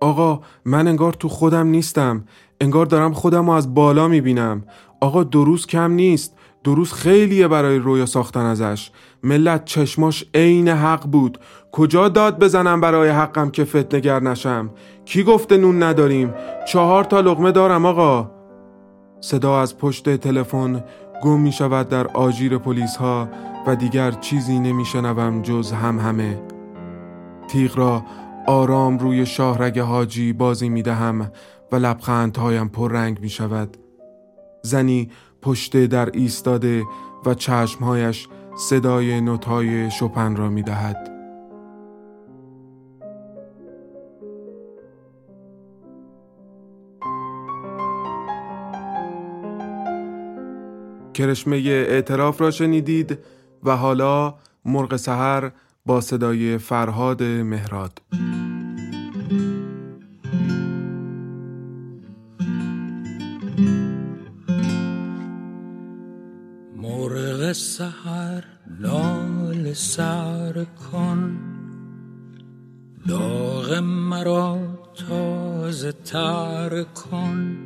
[0.00, 2.24] آقا من انگار تو خودم نیستم.
[2.61, 4.64] انگار دارم خودم رو از بالا می‌بینم.
[5.00, 6.34] آقا دو روز کم نیست.
[6.64, 8.90] دو روز خیلیه برای رویا ساختن ازش.
[9.22, 11.38] ملت چشماش عین حق بود.
[11.72, 14.70] کجا داد بزنم برای حقم که فتنگر نشم؟
[15.04, 16.34] کی گفته نون نداریم؟
[16.68, 18.30] چهار تا لغمه دارم آقا.
[19.20, 20.84] صدا از پشت تلفن
[21.22, 23.28] گم می شود در آژیر پلیس ها
[23.66, 26.40] و دیگر چیزی نمی شنوم جز هم همه.
[27.48, 28.02] تیغ را
[28.48, 31.32] آرام روی شاهرگ حاجی بازی می دهم
[31.72, 33.76] و لبخندهایم پر رنگ می شود
[34.62, 35.11] زنی
[35.42, 36.84] پشت در ایستاده
[37.26, 41.11] و چشمهایش صدای نوتهای شپن را می دهد.
[51.14, 53.18] کرشمه اعتراف را شنیدید
[53.64, 54.34] و حالا
[54.64, 55.50] مرغ سحر
[55.88, 58.03] با صدای فرهاد مهراد.
[66.77, 68.44] مرغ سحر
[68.81, 71.38] لال سر کن.
[73.09, 74.59] داغ مرا
[75.09, 77.57] تازه تر کن.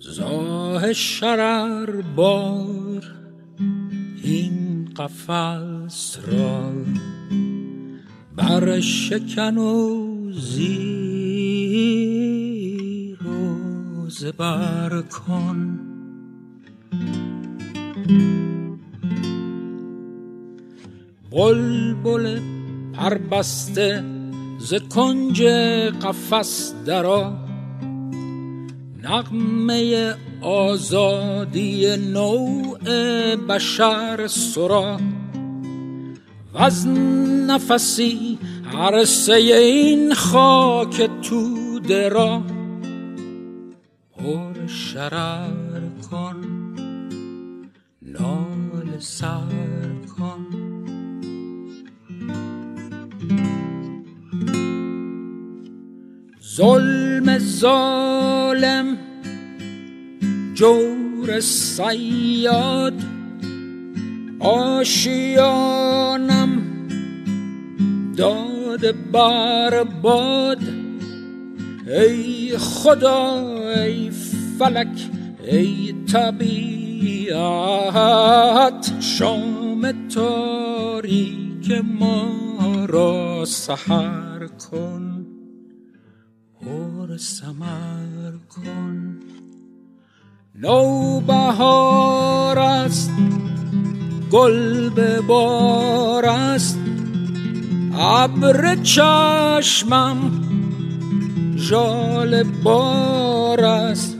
[0.00, 3.04] زاه شرر بار
[4.22, 4.63] این
[4.96, 6.72] قفص را
[8.36, 11.24] بر شکن و زیر
[13.28, 15.80] و زبر کن.
[21.30, 22.40] بلبل
[22.92, 24.04] پربسته
[24.58, 25.42] ز کنج
[26.02, 27.38] قفس درا
[29.02, 32.78] نغمه آزادی نوع
[33.36, 35.00] بشر سرا.
[36.54, 36.86] و از
[37.48, 38.38] نفسی
[38.74, 42.42] عرصه این خاک توده را.
[44.16, 45.80] پر شرر
[46.10, 46.36] کن
[48.02, 50.46] نال سر کن.
[56.56, 59.03] ظلم ظالم
[60.54, 62.94] جور سیاد
[64.40, 65.82] آشیانم
[68.16, 70.62] داد بر باد.
[71.86, 74.10] ای خدا ای
[74.58, 75.10] فلک
[75.44, 77.32] ای طبیعت
[79.00, 82.34] شام تاریک ما
[82.88, 85.26] را سحر کن.
[86.60, 89.16] پر سمر کن.
[90.62, 93.10] نو بهار است
[94.30, 96.78] گل به بار است.
[97.98, 100.16] ابر چشمم
[101.56, 104.16] ژال بار است.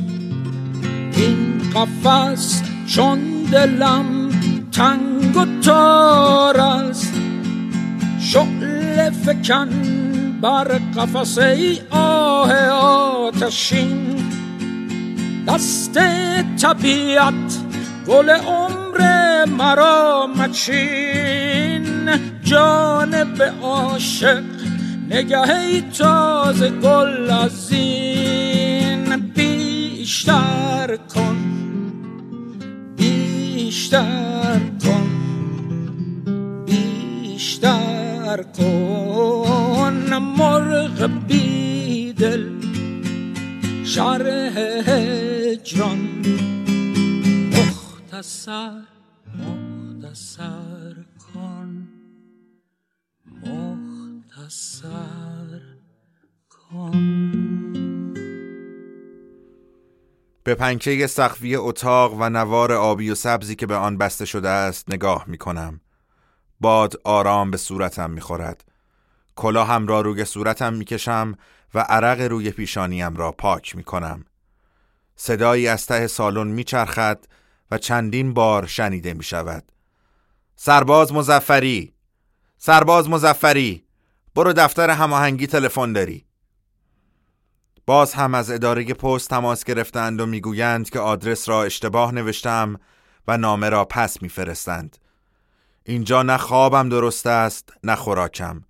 [1.16, 3.18] این قفس چون
[3.52, 4.04] دلم
[4.72, 7.14] تنگ و تار است.
[8.20, 9.68] شعله فکن
[10.42, 10.64] بر
[10.96, 14.14] قفس ای آه آتشین.
[15.48, 15.98] دست
[16.62, 17.58] طبیعت
[18.08, 19.00] گل عمر
[19.44, 22.10] مرا مچین.
[22.42, 24.42] جانب عاشق
[25.10, 29.16] نگه تازه گل از این.
[29.34, 31.36] بیشتر کن
[32.96, 35.08] بیشتر کن
[36.66, 38.94] بیشتر کن.
[40.18, 42.44] مرغ بیدل
[43.84, 44.54] شرح
[45.54, 46.22] هجران
[47.52, 48.82] مختصر
[49.38, 50.94] مختصر
[51.34, 51.88] کن
[53.42, 54.90] مختصر
[56.50, 56.92] کن
[60.44, 64.90] به پنکه سقفی اتاق و نوار آبی و سبزی که به آن بسته شده است
[64.90, 65.80] نگاه می کنم.
[66.60, 68.64] باد آرام به صورتم می خورد.
[69.36, 71.34] کلاهم را روی صورتم می کشم
[71.74, 74.24] و عرق روی پیشانیم را پاک می کنم.
[75.16, 77.24] صدایی از ته سالن می چرخد
[77.70, 79.72] و چندین بار شنیده می شود.
[80.56, 81.94] سرباز مزفری
[82.58, 83.84] سرباز مزفری
[84.34, 86.24] برو دفتر هماهنگی تلفن داری
[87.86, 92.80] باز هم از اداره پست تماس گرفتند و می‌گویند که آدرس را اشتباه نوشتم
[93.28, 94.98] و نامه را پس میفرستند.
[95.84, 98.64] اینجا نه خوابم درست است نه خوراکم.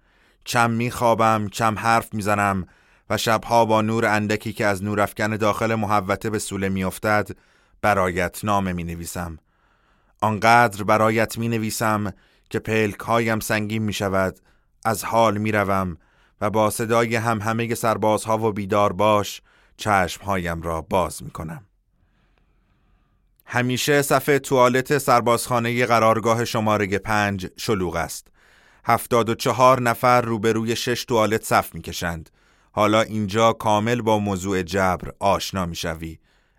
[0.44, 2.66] چم میخوابم، چم حرف می‌زنم
[3.16, 7.28] شبها با نور اندکی که از نورافکن داخل محوته به سوله میافتد
[7.82, 9.38] برایت نامه می نویسم.
[10.20, 12.12] آنقدر برایت می نویسم
[12.50, 14.40] که پلک هایم سنگین می شود
[14.84, 15.96] از حال می روم
[16.40, 19.42] و با صدای هم همه سربازها و بیدار باش
[19.76, 21.66] چشمهایم را باز می کنم.
[23.46, 28.28] همیشه صفحه توالت سربازخانه قرارگاه شماره پنج شلوغ است.
[28.84, 32.30] هفتاد و چهار نفر روبروی شش توالت صف می کشند.
[32.76, 36.18] حالا اینجا کامل با موضوع جبر آشنا می شوی.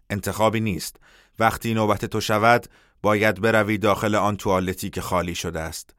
[0.09, 0.95] انتخابی نیست.
[1.39, 2.68] وقتی نوبت تو شود
[3.01, 5.95] باید بروی داخل آن توالتی که خالی شده است.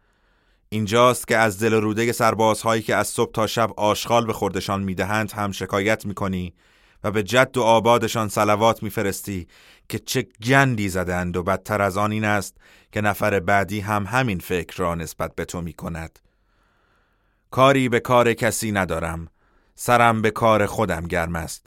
[0.68, 5.32] اینجاست که از دل روده سربازهایی که از صبح تا شب آشغال به خوردشان می‌دهند
[5.32, 6.54] هم شکایت می‌کنی
[7.04, 9.46] و به جد و آبادشان سلوات میفرستی
[9.88, 12.56] که چه گندی زدند و بدتر از آن این است
[12.92, 16.18] که نفر بعدی هم همین فکر را نسبت به تو می کند.
[17.50, 19.28] کاری به کار کسی ندارم
[19.78, 21.66] سرم به کار خودم گرم است.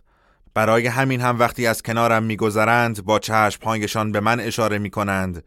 [0.53, 5.43] برای همین هم وقتی از کنارم میگذرند با چشمهایشان به من اشاره می کنند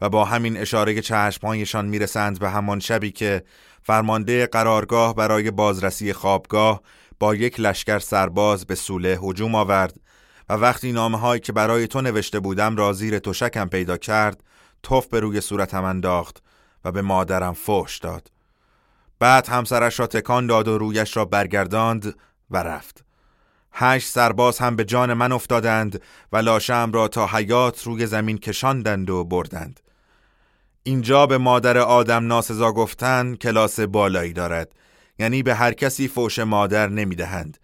[0.00, 3.44] و با همین اشاره چشمهایشان می‌رسند به همان شبی که
[3.82, 6.80] فرمانده قرارگاه برای بازرسی خوابگاه
[7.18, 10.00] با یک لشکر سرباز به سوله هجوم آورد
[10.48, 14.42] و وقتی نامه هایی که برای تو نوشته بودم را زیر تشکم پیدا کرد
[14.82, 16.42] توف به روی صورتم انداخت
[16.84, 18.33] و به مادرم فوش داد.
[19.24, 22.14] بعد همسرش را تکان داد و رویش را برگرداند
[22.50, 23.04] و رفت.
[23.72, 26.02] هشت سرباز هم به جان من افتادند
[26.32, 29.80] و لاشم را تا حیات روی زمین کشاندند و بردند.
[30.82, 34.72] اینجا به مادر آدم ناسزا گفتن کلاس بالایی دارد.
[35.18, 37.58] یعنی به هر کسی فوش مادر نمی‌دهند.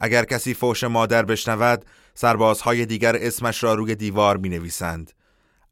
[0.00, 1.84] اگر کسی فوش مادر بشنود
[2.14, 5.12] سربازهای دیگر اسمش را روی دیوار می نویسند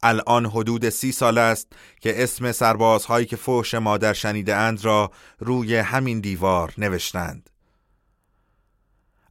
[0.03, 5.77] الان حدود سی سال است که اسم سربازهایی که فوش مادر شنیده اند را روی
[5.77, 7.51] همین دیوار نوشتند.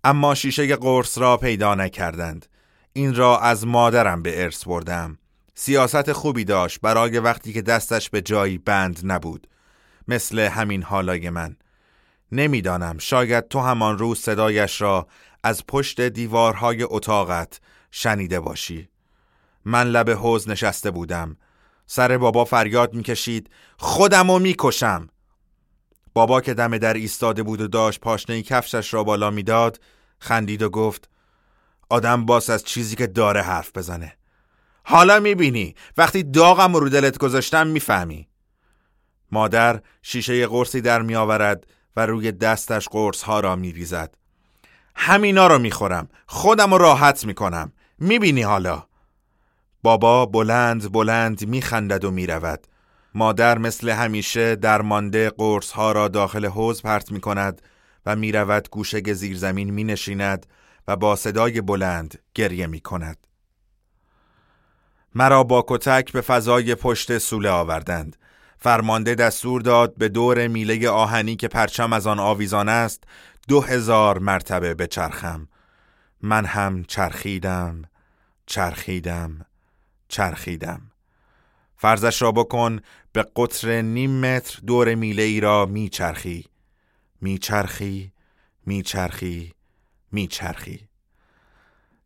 [0.03, 2.45] اما شیشه قرص را پیدا نکردند.
[2.93, 5.17] این را از مادرم به ارث بردم.
[5.55, 9.47] سیاست خوبی داشت برای وقتی که دستش به جایی بند نبود.
[10.07, 11.55] مثل همین حالای من.
[12.31, 15.07] نمی‌دانم شاید تو همان روز صدایش را
[15.43, 17.59] از پشت دیوارهای اتاقت
[17.91, 18.88] شنیده باشی.
[19.69, 21.37] من لب حوز نشسته بودم.
[21.87, 25.09] سر بابا فریاد می‌کشید خودمو می‌کشم.
[26.13, 29.79] بابا که دم در ایستاده بود و داشت پاشنه کفشش را بالا می‌داد
[30.19, 31.09] خندید و گفت
[31.89, 34.15] آدم باس از چیزی که داره حرف بزنه.
[34.83, 38.27] حالا می‌بینی وقتی داغم رو دلت گذاشتم می‌فهمی.
[39.31, 44.15] مادر شیشه قرصی در میآورد و روی دستش قرص ها را میریزد.
[44.95, 47.71] همینا رو می‌خورم خودم رو راحت می‌کنم.
[47.99, 48.88] می‌بینی حالا؟
[49.83, 52.67] بابا بلند بلند میخندد و می‌رود
[53.13, 57.61] مادر مثل همیشه درمانده قرص ها را داخل حوز پرت می کند
[58.05, 60.45] و می رود گوشه زیرزمین می نشیند
[60.87, 63.17] و با صدای بلند گریه می کند.
[65.15, 68.15] مرا با کتک به فضای پشت سوله آوردند.
[68.57, 73.03] فرمانده دستور داد به دور میله آهنی که پرچم از آن آویزان است
[73.47, 75.47] دو هزار مرتبه به چرخم.
[76.21, 77.81] من هم چرخیدم،
[78.45, 79.45] چرخیدم،
[80.09, 80.81] چرخیدم.
[81.75, 82.79] فرزش را بکن
[83.13, 86.45] به قطر نیم متر دور میله ای را میچرخی.
[87.21, 88.11] میچرخی
[88.65, 89.53] میچرخی
[90.11, 90.87] میچرخی.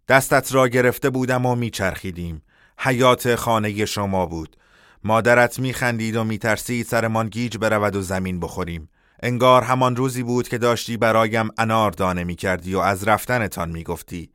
[0.07, 2.41] دستت را گرفته بودم و میچرخیدیم.
[2.77, 4.57] حیات خانه شما بود.
[5.03, 8.89] مادرت میخندید و میترسید سرمان گیج برود و زمین بخوریم.
[9.23, 14.29] انگار همان روزی بود که داشتی برایم انار دانه می‌کردی و از رفتنتان می‌گفتی.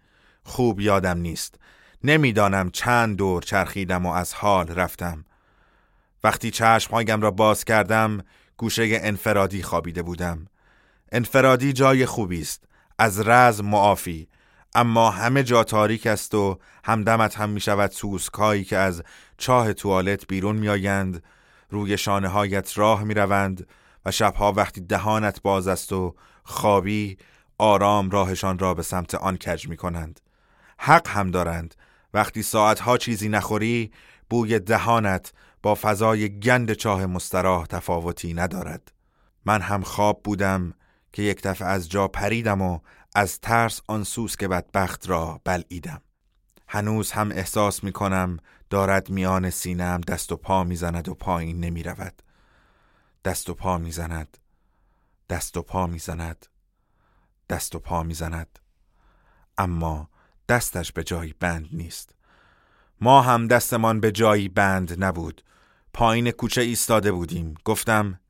[0.45, 1.59] خوب یادم نیست.
[2.05, 5.25] نمی‌دانم چند دور چرخیدم و از حال رفتم.
[6.25, 8.21] وقتی چشمهایم را باز کردم
[8.57, 10.47] گوشه انفرادی خوابیده بودم.
[11.13, 12.65] انفرادی جای خوبی است
[12.99, 14.29] از رز معافی.
[14.75, 19.03] اما همه جا تاریک است و همدمت هم می شود سوسکایی که از
[19.39, 21.23] چاه توالت بیرون می آیند
[21.71, 23.67] روی شانه هایت راه می روند
[24.07, 27.19] و شبها وقتی دهانت باز است و خوابی
[27.59, 30.21] آرام راهشان را به سمت آن کج می کنند
[30.79, 31.75] حق هم دارند.
[32.15, 33.93] وقتی ساعتها چیزی نخوری
[34.31, 35.33] بوی دهانت
[35.63, 38.93] با فضای گند چاه مستراح تفاوتی ندارد.
[39.45, 40.75] من هم خواب بودم
[41.13, 42.81] که یک دفعه از جا پریدم و
[43.15, 46.03] از ترس آن سوس که بدبخت را بلعیدم.
[46.69, 48.37] هنوز هم احساس می کنم
[48.71, 52.23] دارد میان سینم دست و پا می‌زند و پایین نمی رود
[53.25, 54.39] دست و پا می‌زند.
[55.31, 56.47] دست و پا می‌زند.
[57.49, 58.59] دست و پا می‌زند.
[59.59, 60.11] اما
[60.49, 62.15] دستش به جایی بند نیست.
[63.01, 65.43] ما هم دستمان به جایی بند نبود.
[65.93, 67.55] پایین کوچه ایستاده بودیم.
[67.65, 68.21] گفتم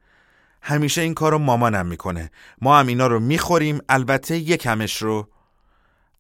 [0.63, 2.31] همیشه این کارو مامانم می‌کنه.
[2.61, 5.29] ما هم اینا رو می‌خوریم البته یکمش رو.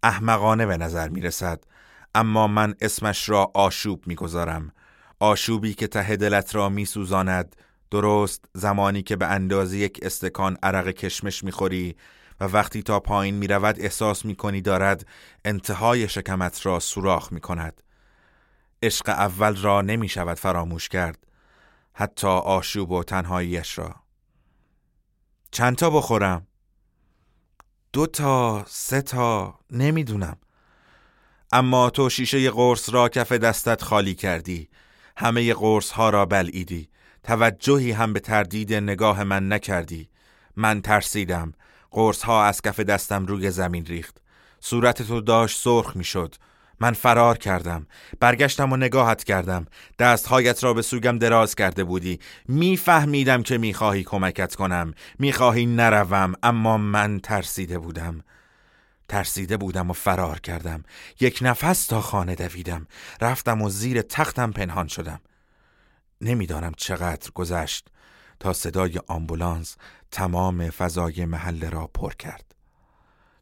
[0.02, 1.64] احمقانه به نظر می‌رسد.
[2.14, 4.72] اما من اسمش را آشوب می‌گذارم.
[5.20, 7.56] آشوبی که ته دلت را میسوزاند.
[7.90, 11.96] درست زمانی که به اندازه یک استکان عرق کشمش می‌خوری
[12.40, 15.06] و وقتی تا پایین می‌رود احساس می‌کنی دارد
[15.44, 17.82] انتهای شکمت را سوراخ می‌کند.
[18.82, 21.26] عشق اول را نمی‌شود فراموش کرد
[21.92, 23.94] حتی آشوب و تنهاییش را.
[25.50, 26.46] چند تا بخورم؟
[27.92, 30.36] دو تا سه تا نمی‌دونم.
[31.52, 34.68] اما تو شیشه قرص را کف دستت خالی کردی.
[35.16, 36.88] همه قرص ها را بلعیدی.
[37.22, 40.08] توجهی هم به تردید نگاه من نکردی.
[40.56, 41.52] من ترسیدم.
[41.90, 44.16] قرص ها از کف دستم روی زمین ریخت.
[44.60, 46.34] صورت تو داشت سرخ می‌شد.
[46.80, 47.86] من فرار کردم.
[48.20, 49.66] برگشتم و نگاهت کردم.
[49.98, 52.20] دستهایت را به سوگم دراز کرده بودی.
[52.48, 54.94] میفهمیدم که می‌خواهی کمکت کنم.
[55.18, 58.24] می‌خواهی نروم اما من ترسیده بودم.
[59.08, 60.82] ترسیده بودم و فرار کردم.
[61.20, 62.86] یک نفس تا خانه دویدم.
[63.20, 65.20] رفتم و زیر تختم پنهان شدم.
[66.20, 67.88] نمی‌دانم چقدر گذشت.
[68.40, 69.76] تا صدای آمبولانس
[70.10, 72.54] تمام فضای محله را پر کرد.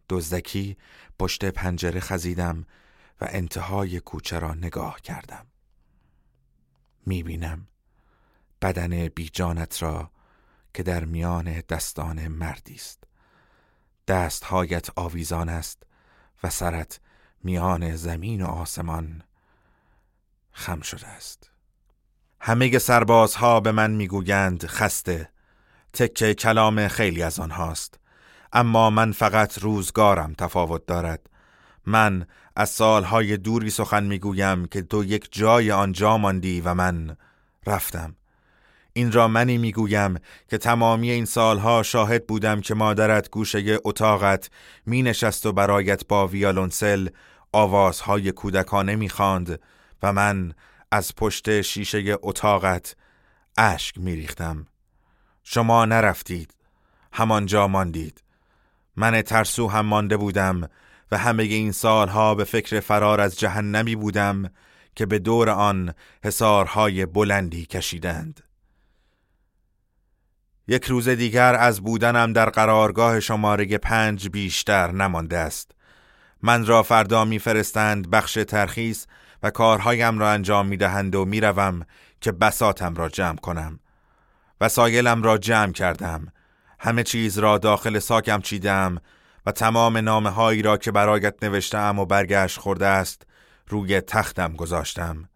[0.09, 0.77] دزدکی
[1.19, 2.67] پشت پنجره خزیدم
[3.21, 5.47] و انتهای کوچه را نگاه کردم.
[7.07, 7.69] می‌بینم
[8.63, 10.11] بدن بیجانت را
[10.75, 13.05] که در میان دستان مردی است.
[14.09, 15.83] دستهایت آویزان است
[16.43, 17.01] و سرت
[17.43, 19.23] میان زمین و آسمان
[20.53, 21.51] خم شده است.
[22.41, 25.29] همه سربازها به من می‌گویند خسته.
[25.93, 27.99] تکه کلام خیلی از آنهاست.
[28.53, 31.31] اما من فقط روزگارم تفاوت دارد.
[31.87, 32.27] من
[32.57, 37.17] از سالهای دوری سخن می‌گویم که تو یک جای آنجا ماندی و من
[37.67, 38.17] رفتم.
[38.93, 40.19] این را منی می‌گویم
[40.49, 44.51] که تمامی این سالها شاهد بودم که مادرت گوشه اتاقت
[44.87, 47.09] می نشست و برایت با ویالونسل
[47.53, 49.61] آوازهای کودکانه می‌خواند
[50.03, 50.55] و من
[50.97, 52.97] از پشت شیشه اتاقت
[53.59, 54.67] اشک میریختم.
[55.43, 56.55] شما نرفتید.
[57.13, 58.23] همانجا ماندید.
[58.97, 60.69] من ترسو هم مانده بودم
[61.11, 64.51] و همه این سالها به فکر فرار از جهنمی بودم
[64.95, 65.95] که به دور آن
[66.25, 68.41] حسارهای بلندی کشیدند.
[70.69, 75.71] یک روز دیگر از بودنم در قرارگاه شماره پنج بیشتر نمانده است.
[76.43, 79.07] من را فردا میفرستند بخش ترخیص
[79.43, 81.87] و کارهایم را انجام می‌دهند و می‌روم
[82.21, 83.81] که بساتم را جمع کنم
[84.61, 86.33] وسایلم را جمع کردم.
[86.79, 88.99] همه چیز را داخل ساکم چیدم
[89.47, 93.23] و تمام نامه هایی را که برایت نوشتم و برگشت خورده است
[93.69, 95.29] روی تختم گذاشتم.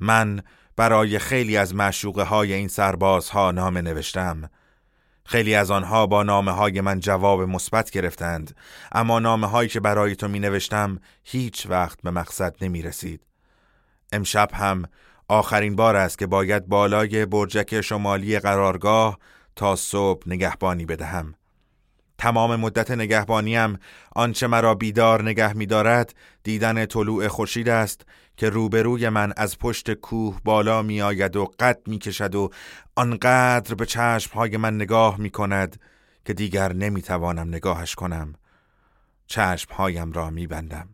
[0.00, 0.42] من
[0.76, 4.50] برای خیلی از معشوقه های این سربازها نامه نوشتم.
[5.26, 8.56] خیلی از آنها با نامه های من جواب مثبت گرفتند
[8.92, 13.20] اما نامه هایی که برای تو می نوشتم هیچ وقت به مقصد نمی رسید
[14.12, 14.84] امشب هم
[15.28, 19.18] آخرین بار است که باید بالای برجک شمالی قرارگاه
[19.56, 21.34] تا صبح نگهبانی بدهم.
[22.18, 23.78] تمام مدت نگهبانیم
[24.12, 28.06] آنچه مرا بیدار نگه می دارد دیدن طلوع خورشید است
[28.36, 32.50] که روبروی من از پشت کوه بالا می آید و قد می کشد و
[32.96, 35.80] آنقدر به چشمهای من نگاه می کند
[36.24, 38.34] که دیگر نمی توانم نگاهش کنم.
[39.26, 40.88] چشمهایم را می بندم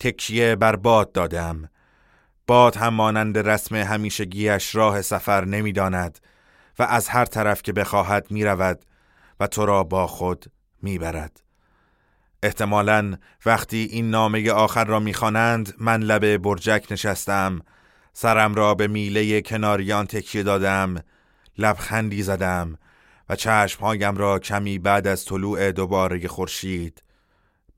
[0.00, 1.68] تکیه بر باد دادم.
[2.46, 6.18] باد هم مانند رسم همیشگیش راه سفر نمی‌داند
[6.78, 8.84] و از هر طرف که بخواهد می رود
[9.40, 10.44] و تو را با خود
[10.82, 11.42] می‌برد.
[12.42, 13.16] احتمالا
[13.46, 17.60] وقتی این نامه آخر را می‌خوانند من لب برجک نشستم
[18.12, 20.94] سرم را به میله کناریان تکیه دادم
[21.58, 22.78] لبخندی زدم
[23.28, 27.02] و چشمهایم را کمی بعد از طلوع دوباره خورشید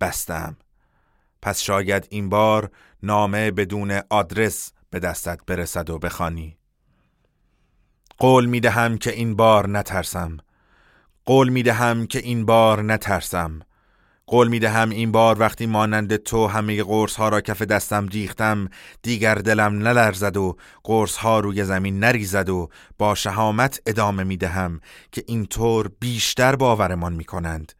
[0.01, 0.57] بستم
[1.43, 2.71] پس شاید این بار
[3.03, 6.59] نامه بدون آدرس به دستت برسد و بخوانی.
[8.19, 10.37] قول می دهم که این بار نترسم
[11.27, 13.61] قول می دهم که این بار نترسم.
[14.27, 18.69] قول می دهم این بار وقتی مانند تو همه قرص ها را کف دستم ریختم
[19.03, 22.69] دیگر دلم نلرزد و قرص ها روی زمین نریزد و
[22.99, 24.81] با شهامت ادامه می دهم
[25.13, 27.73] که اینطور بیشتر باورمان می کنند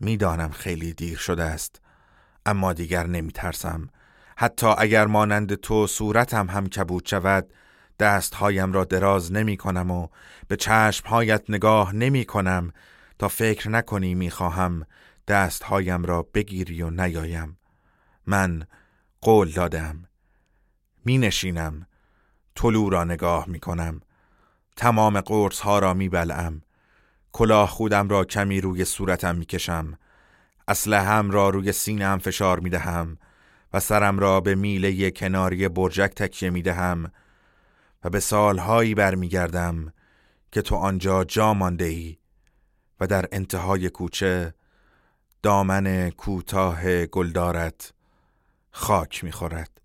[0.00, 1.80] می‌دانم خیلی دیر شده است
[2.46, 3.88] اما دیگر نمی ترسم
[4.36, 7.48] حتی اگر مانند تو صورتم هم کبود شود
[8.02, 10.08] دستهایم را دراز نمی کنم و
[10.48, 12.72] به چشمهایت نگاه نمی کنم.
[13.18, 14.86] تا فکر نکنی می خواهم
[15.28, 17.58] دستهایم را بگیری و نیایم.
[18.26, 18.66] من
[19.20, 20.04] قول دادم.
[21.04, 21.86] می نشینم.
[22.54, 24.00] طلو را نگاه می کنم.
[24.76, 26.62] تمام قرص ها را می بلعم.
[27.32, 29.98] کلاه خودم را کمی روی صورتم می کشم.
[30.88, 33.18] هم را روی سینم فشار می دهم
[33.72, 37.12] و سرم را به میله کناری برجک تکیه می دهم.
[38.04, 39.92] و به سالهایی برمیگردم
[40.52, 42.16] که تو آنجا جا مانده ای
[43.00, 44.54] و در انتهای کوچه
[45.42, 47.92] دامن کوتاه گلدارت
[48.70, 49.80] خاک می‌خورد.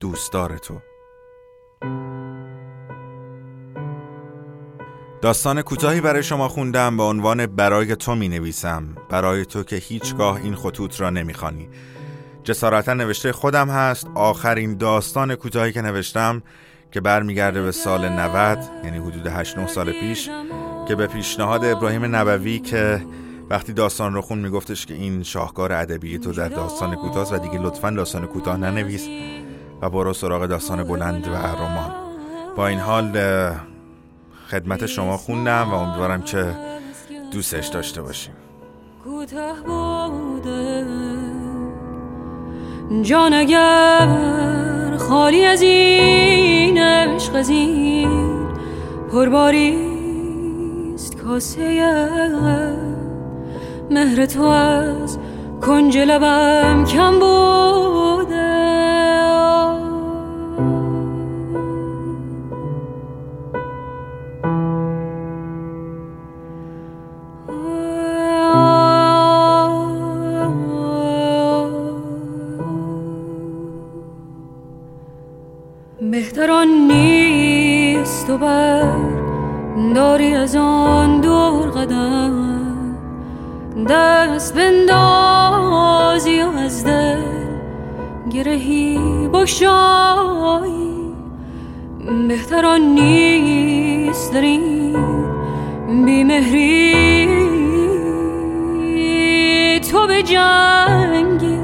[0.00, 0.80] دوستدار تو.
[5.22, 10.36] داستان کوتاهی برای شما خوندم به عنوان برای تو می نویسم برای تو که هیچگاه
[10.36, 11.68] این خطوط را نمی‌خوانی.
[12.44, 14.06] جسارتا نوشته خودم هست.
[14.14, 16.42] آخرین داستان کوتاهی که نوشتم
[16.92, 20.30] که برمیگرده به سال 90 یعنی حدود 8 9 سال پیش
[20.88, 23.06] که به پیشنهاد ابراهیم نبوی که
[23.50, 27.58] وقتی داستان رو خون میگفتش که این شاهکار ادبی تو در داستان کوتاه و دیگه
[27.58, 29.08] لطفا داستان کوتاه ننویس
[29.82, 31.94] و برو سراغ داستان بلند و رمان.
[32.56, 33.12] با این حال
[34.50, 36.56] خدمت شما خوندم و امیدوارم که
[37.32, 38.34] دوستش داشته باشیم.
[39.04, 41.11] کوته بوده.
[43.02, 44.08] جان اگر
[44.98, 48.10] خالی از این عشق از این
[49.12, 49.92] پرباریست
[51.16, 51.82] کاسه
[53.90, 55.18] مهر تو از
[55.60, 58.91] کنج لبم کم بوده.
[80.42, 82.96] از آن دور قدم
[83.88, 87.22] دست بندازی و از دل
[88.32, 88.98] گرهی
[89.32, 91.14] بشایی
[92.28, 94.96] بهتران نیست در این
[96.04, 97.22] بیمهری.
[99.92, 101.58] تو به جنگی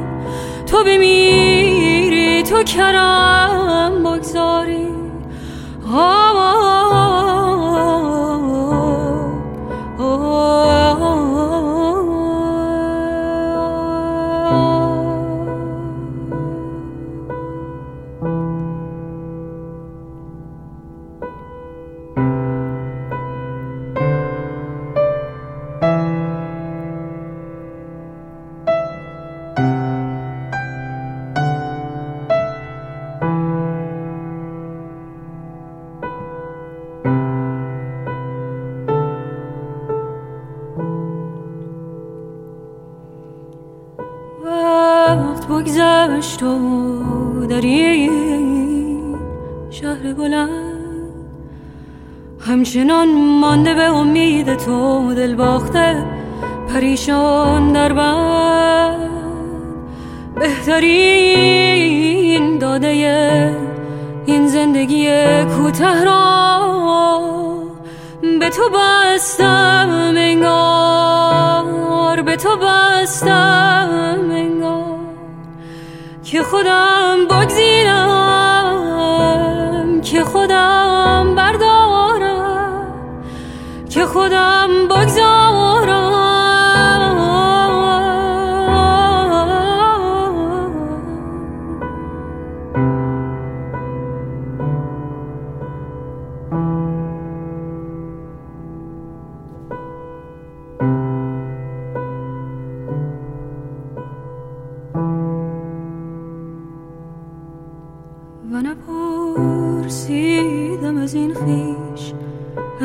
[0.67, 4.89] تو بمیری تو کرم بگذاری.
[68.69, 71.63] تو بستم انگار
[72.23, 74.99] به تو بستم انگار.
[76.25, 77.58] که خودم بگزینم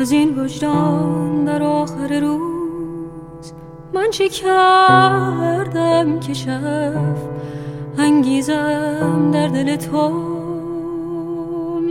[0.04, 3.52] از این وجدان در آخر روز
[3.94, 7.18] من چه کردم که شف
[7.98, 10.08] انگیزم در دل تو؟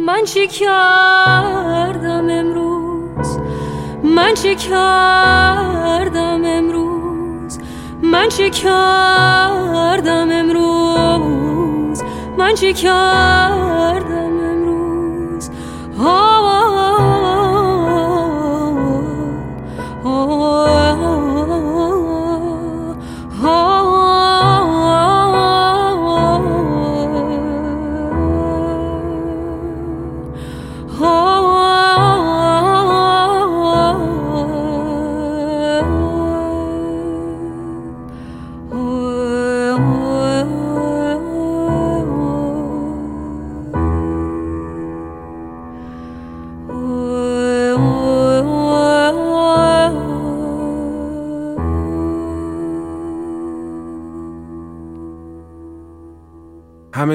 [0.06, 3.38] من چه کردم امروز؟
[4.04, 7.60] من چه کردم امروز؟
[8.04, 12.04] من چه کردم امروز؟
[12.38, 14.23] من چه کردم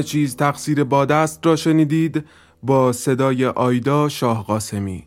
[0.08, 2.24] چیز تقصیر باد است را شنیدید
[2.62, 5.04] با صدای آیدا شاه قاسمی.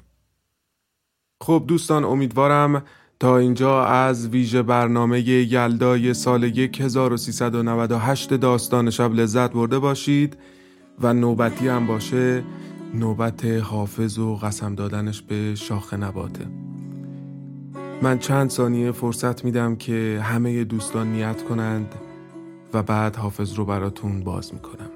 [1.42, 2.84] خب دوستان امیدوارم
[3.20, 10.38] تا اینجا از ویژه برنامه یلدای سال 1398 داستان شب لذت برده باشید
[11.00, 12.44] و نوبتی هم باشه
[12.94, 16.48] نوبت حافظ و قسم دادنش به شاخ نباته
[18.02, 21.96] من چند ثانیه فرصت میدم که همه دوستان نیت کنند.
[22.74, 24.90] و بعد حافظ رو براتون باز می‌کنم.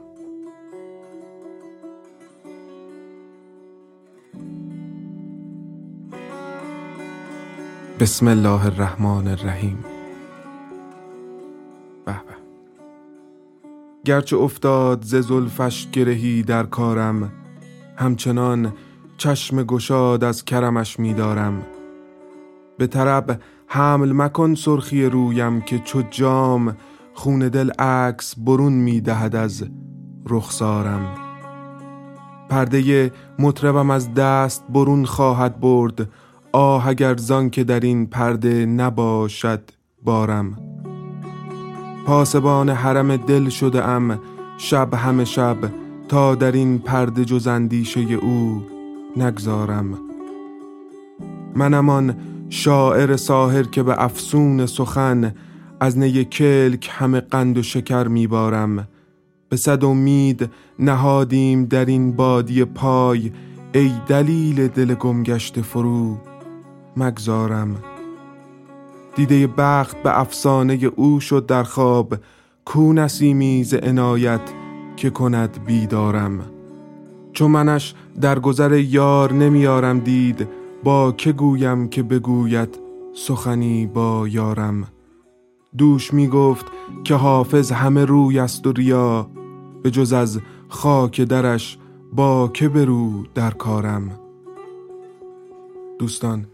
[8.00, 9.86] بسم الله الرحمن الرحیم.
[12.06, 12.20] به به.
[14.06, 17.32] گرچه افتاد ز زلفش گرهی در کارم
[17.98, 18.74] همچنان
[19.18, 21.66] چشم گشاد از کرمش میدارم.
[22.78, 26.78] به طرب حمل مکن سرخی رویم که چو جام
[27.16, 29.64] خون دل عکس برون می‌دهد از
[30.30, 31.16] رخسارم.
[32.50, 36.10] پرده مطربم از دست برون خواهد برد.
[36.52, 39.62] آه اگر زان که در این پرده نباشد
[40.04, 40.58] بارم.
[42.06, 44.20] پاسبان حرم دل شده ام.
[44.58, 45.58] شب همه شب
[46.08, 48.64] تا در این پرده جز اندیشه او
[49.18, 50.00] نگذارم.
[51.56, 52.16] منم آن
[52.50, 55.34] شاعر ساهر که به افسون سخن
[55.80, 58.88] از نی کلک همه قند و شکر میبارم.
[59.50, 60.50] به صد امید
[60.80, 63.32] نهادیم در این بادی پای.
[63.74, 66.18] ای دلیل دل گمگشت فرو
[66.98, 67.76] مگذارم.
[69.16, 72.16] دیده بخت به افسانه او شد در خواب.
[72.66, 74.42] کو نسیمی ز عنایت
[74.98, 76.40] که کند بیدارم.
[77.34, 80.48] چون منش در گذر یار نمیارم دید
[80.84, 82.80] با که گویم که بگوید
[83.14, 84.88] سخنی با یارم.
[85.78, 86.66] دوش می گفت
[87.04, 89.30] که حافظ همه روی است و ریا
[89.84, 91.78] به جز از خاک درش
[92.14, 94.20] با که برو در کارم.
[96.00, 96.46] دوستان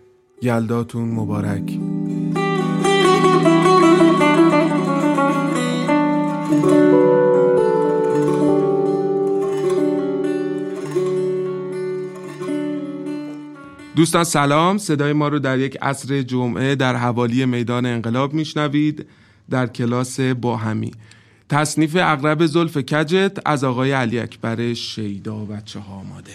[0.41, 1.79] یلداتون مبارک.
[13.95, 19.05] دوستان سلام صدای ما رو در یک عصر جمعه در حوالی میدان انقلاب میشنوید
[19.49, 20.91] در کلاس با همی.
[21.49, 26.31] تصنیف اغرب زلف کجت از آقای علی اکبر شیدا بچه ها آماده.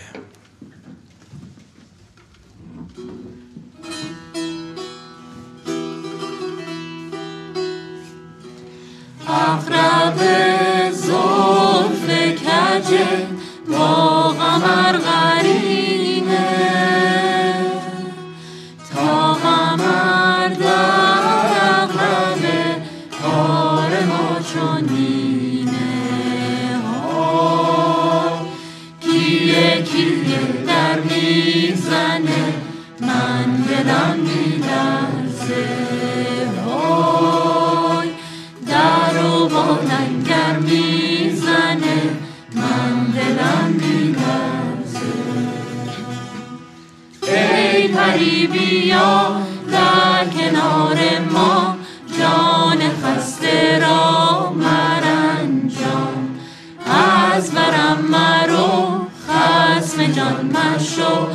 [9.28, 10.20] اقرب
[10.92, 13.26] زلف کجت
[13.68, 15.85] با غمر غرینه
[48.16, 49.40] پری بیا
[49.72, 50.98] در کنار
[51.32, 51.76] ما
[52.18, 56.28] جان خسته را مرنجان.
[56.86, 61.25] از برم مرو خسم جان مشو.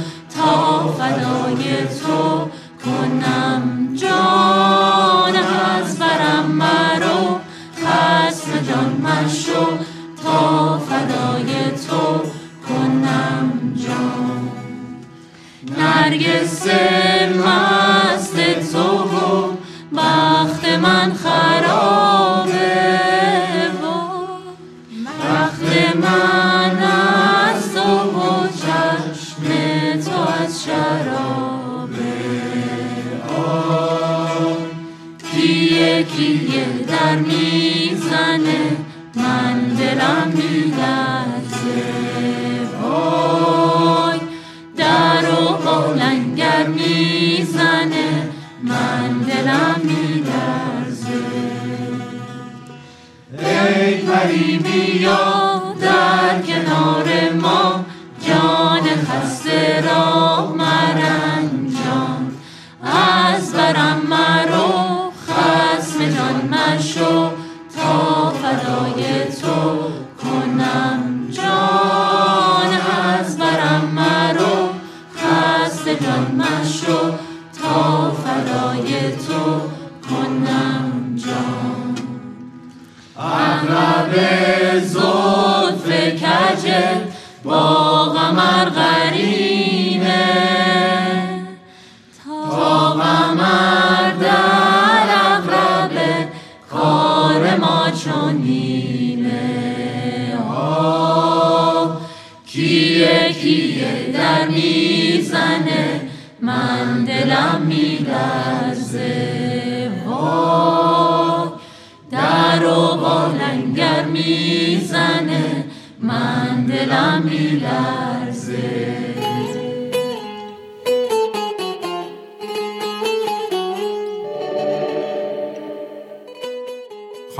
[36.04, 38.78] کیه کیه در می‌زنه
[39.16, 41.84] من دلم میلرزه.
[42.82, 44.20] وای
[44.78, 48.30] در و بالنگر می‌زنه
[48.64, 51.22] من دلم میلرزه.
[53.40, 55.41] ای پری بیا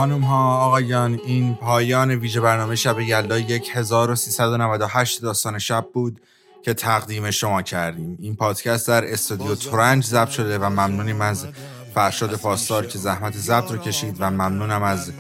[0.02, 3.36] خانم ها آقایان این پایان ویژه برنامه شب یلدا
[3.74, 6.22] 1398 داستان شب بود
[6.64, 8.18] که تقدیم شما کردیم.
[8.22, 11.48] این پادکست در استودیو تورنج ضبط شده و ممنونیم از
[11.96, 15.12] فرشاد پاسدار که زحمت ضبط رو کشید و ممنونم از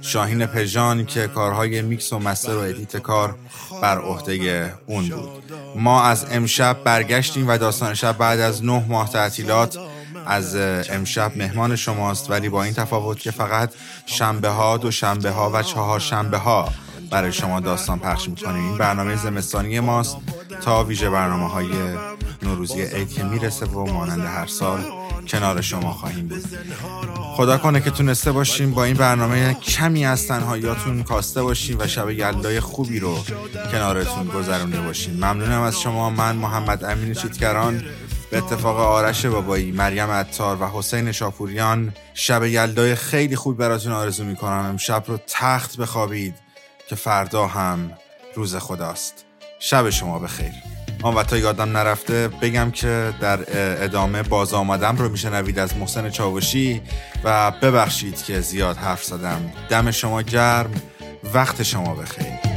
[0.00, 3.34] شاهین پژان که کارهای میکس و master و edit کار
[3.82, 5.52] بر عهده اون بود.
[5.76, 9.78] ما از امشب برگشتیم و داستان شب بعد از نه ماه تعطیلات
[10.26, 10.56] از
[10.90, 13.70] امشب مهمان شماست ولی با این تفاوت که فقط
[14.06, 16.68] شنبه ها دو شنبه ها و چهار شنبه ها
[17.10, 18.64] برای شما داستان پخش می‌کنیم.
[18.64, 20.16] این برنامه زمستانی ماست
[20.62, 21.68] تا ویژه برنامه های
[22.42, 24.84] نوروزی عید که می‌رسه و مانند هر سال
[25.28, 26.44] کنار شما خواهیم بود.
[27.36, 32.10] خدا کنه که تونسته باشیم با این برنامه کمی از تنهاییاتون کاسته باشیم و شب
[32.10, 33.18] یلدای خوبی رو
[33.72, 35.14] کنارتون گذرونده باشیم.
[35.14, 36.10] ممنونم از شما.
[36.10, 37.82] من محمد امین چیتکران
[38.30, 44.24] به اتفاق آرش بابایی مریم عطار و حسین شاپوریان شب یلدای خیلی خوب براتون آرزو
[44.24, 44.66] می‌کنم.
[44.68, 46.34] امشب رو تخت بخوابید
[46.88, 47.92] که فردا هم
[48.34, 49.24] روز خداست.
[49.58, 50.52] شب شما بخیر.
[51.02, 53.40] آن و تا یادم نرفته بگم که در
[53.84, 56.82] ادامه باز آمدم رو میشنوید از محسن چاوشی
[57.24, 59.52] و ببخشید که زیاد حرف زدم.
[59.68, 60.70] دم شما گرم
[61.34, 62.50] وقت شما بخیر.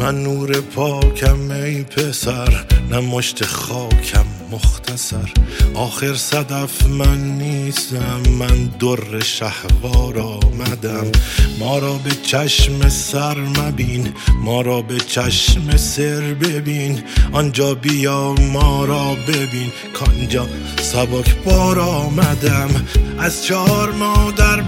[0.00, 5.30] من نور پاکم ای پسر نه مشت خاکم مختصر.
[5.74, 11.12] آخر صدف من نیستم من در شهوار آمدم.
[11.58, 17.02] ما را به چشم سر مبین ما را به چشم سر ببین.
[17.32, 19.72] آنجا بیا ما را ببین.
[19.94, 20.46] کانجا
[20.82, 22.86] سبک بار آمدم.
[23.18, 24.60] از چهار مادر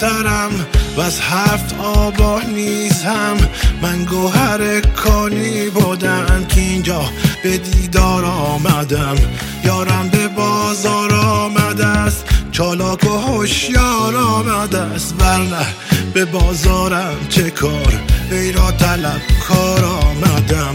[0.00, 3.36] برترم و از هفت آبا نیزم
[3.82, 7.04] من گوهر کانی بودم که اینجا
[7.42, 9.16] به دیدار آمدم.
[9.64, 12.24] یارم به بازار آمده است.
[12.52, 15.14] چالاک و هوشیار آمده است.
[15.18, 15.66] ورنه
[16.14, 20.74] به بازارم چه کار؟ ای را طلب کار آمدم.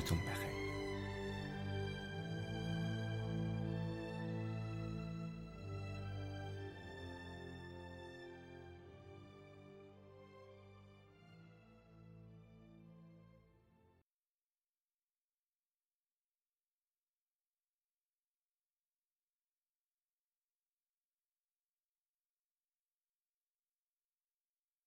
[0.00, 0.39] شبتون بخیر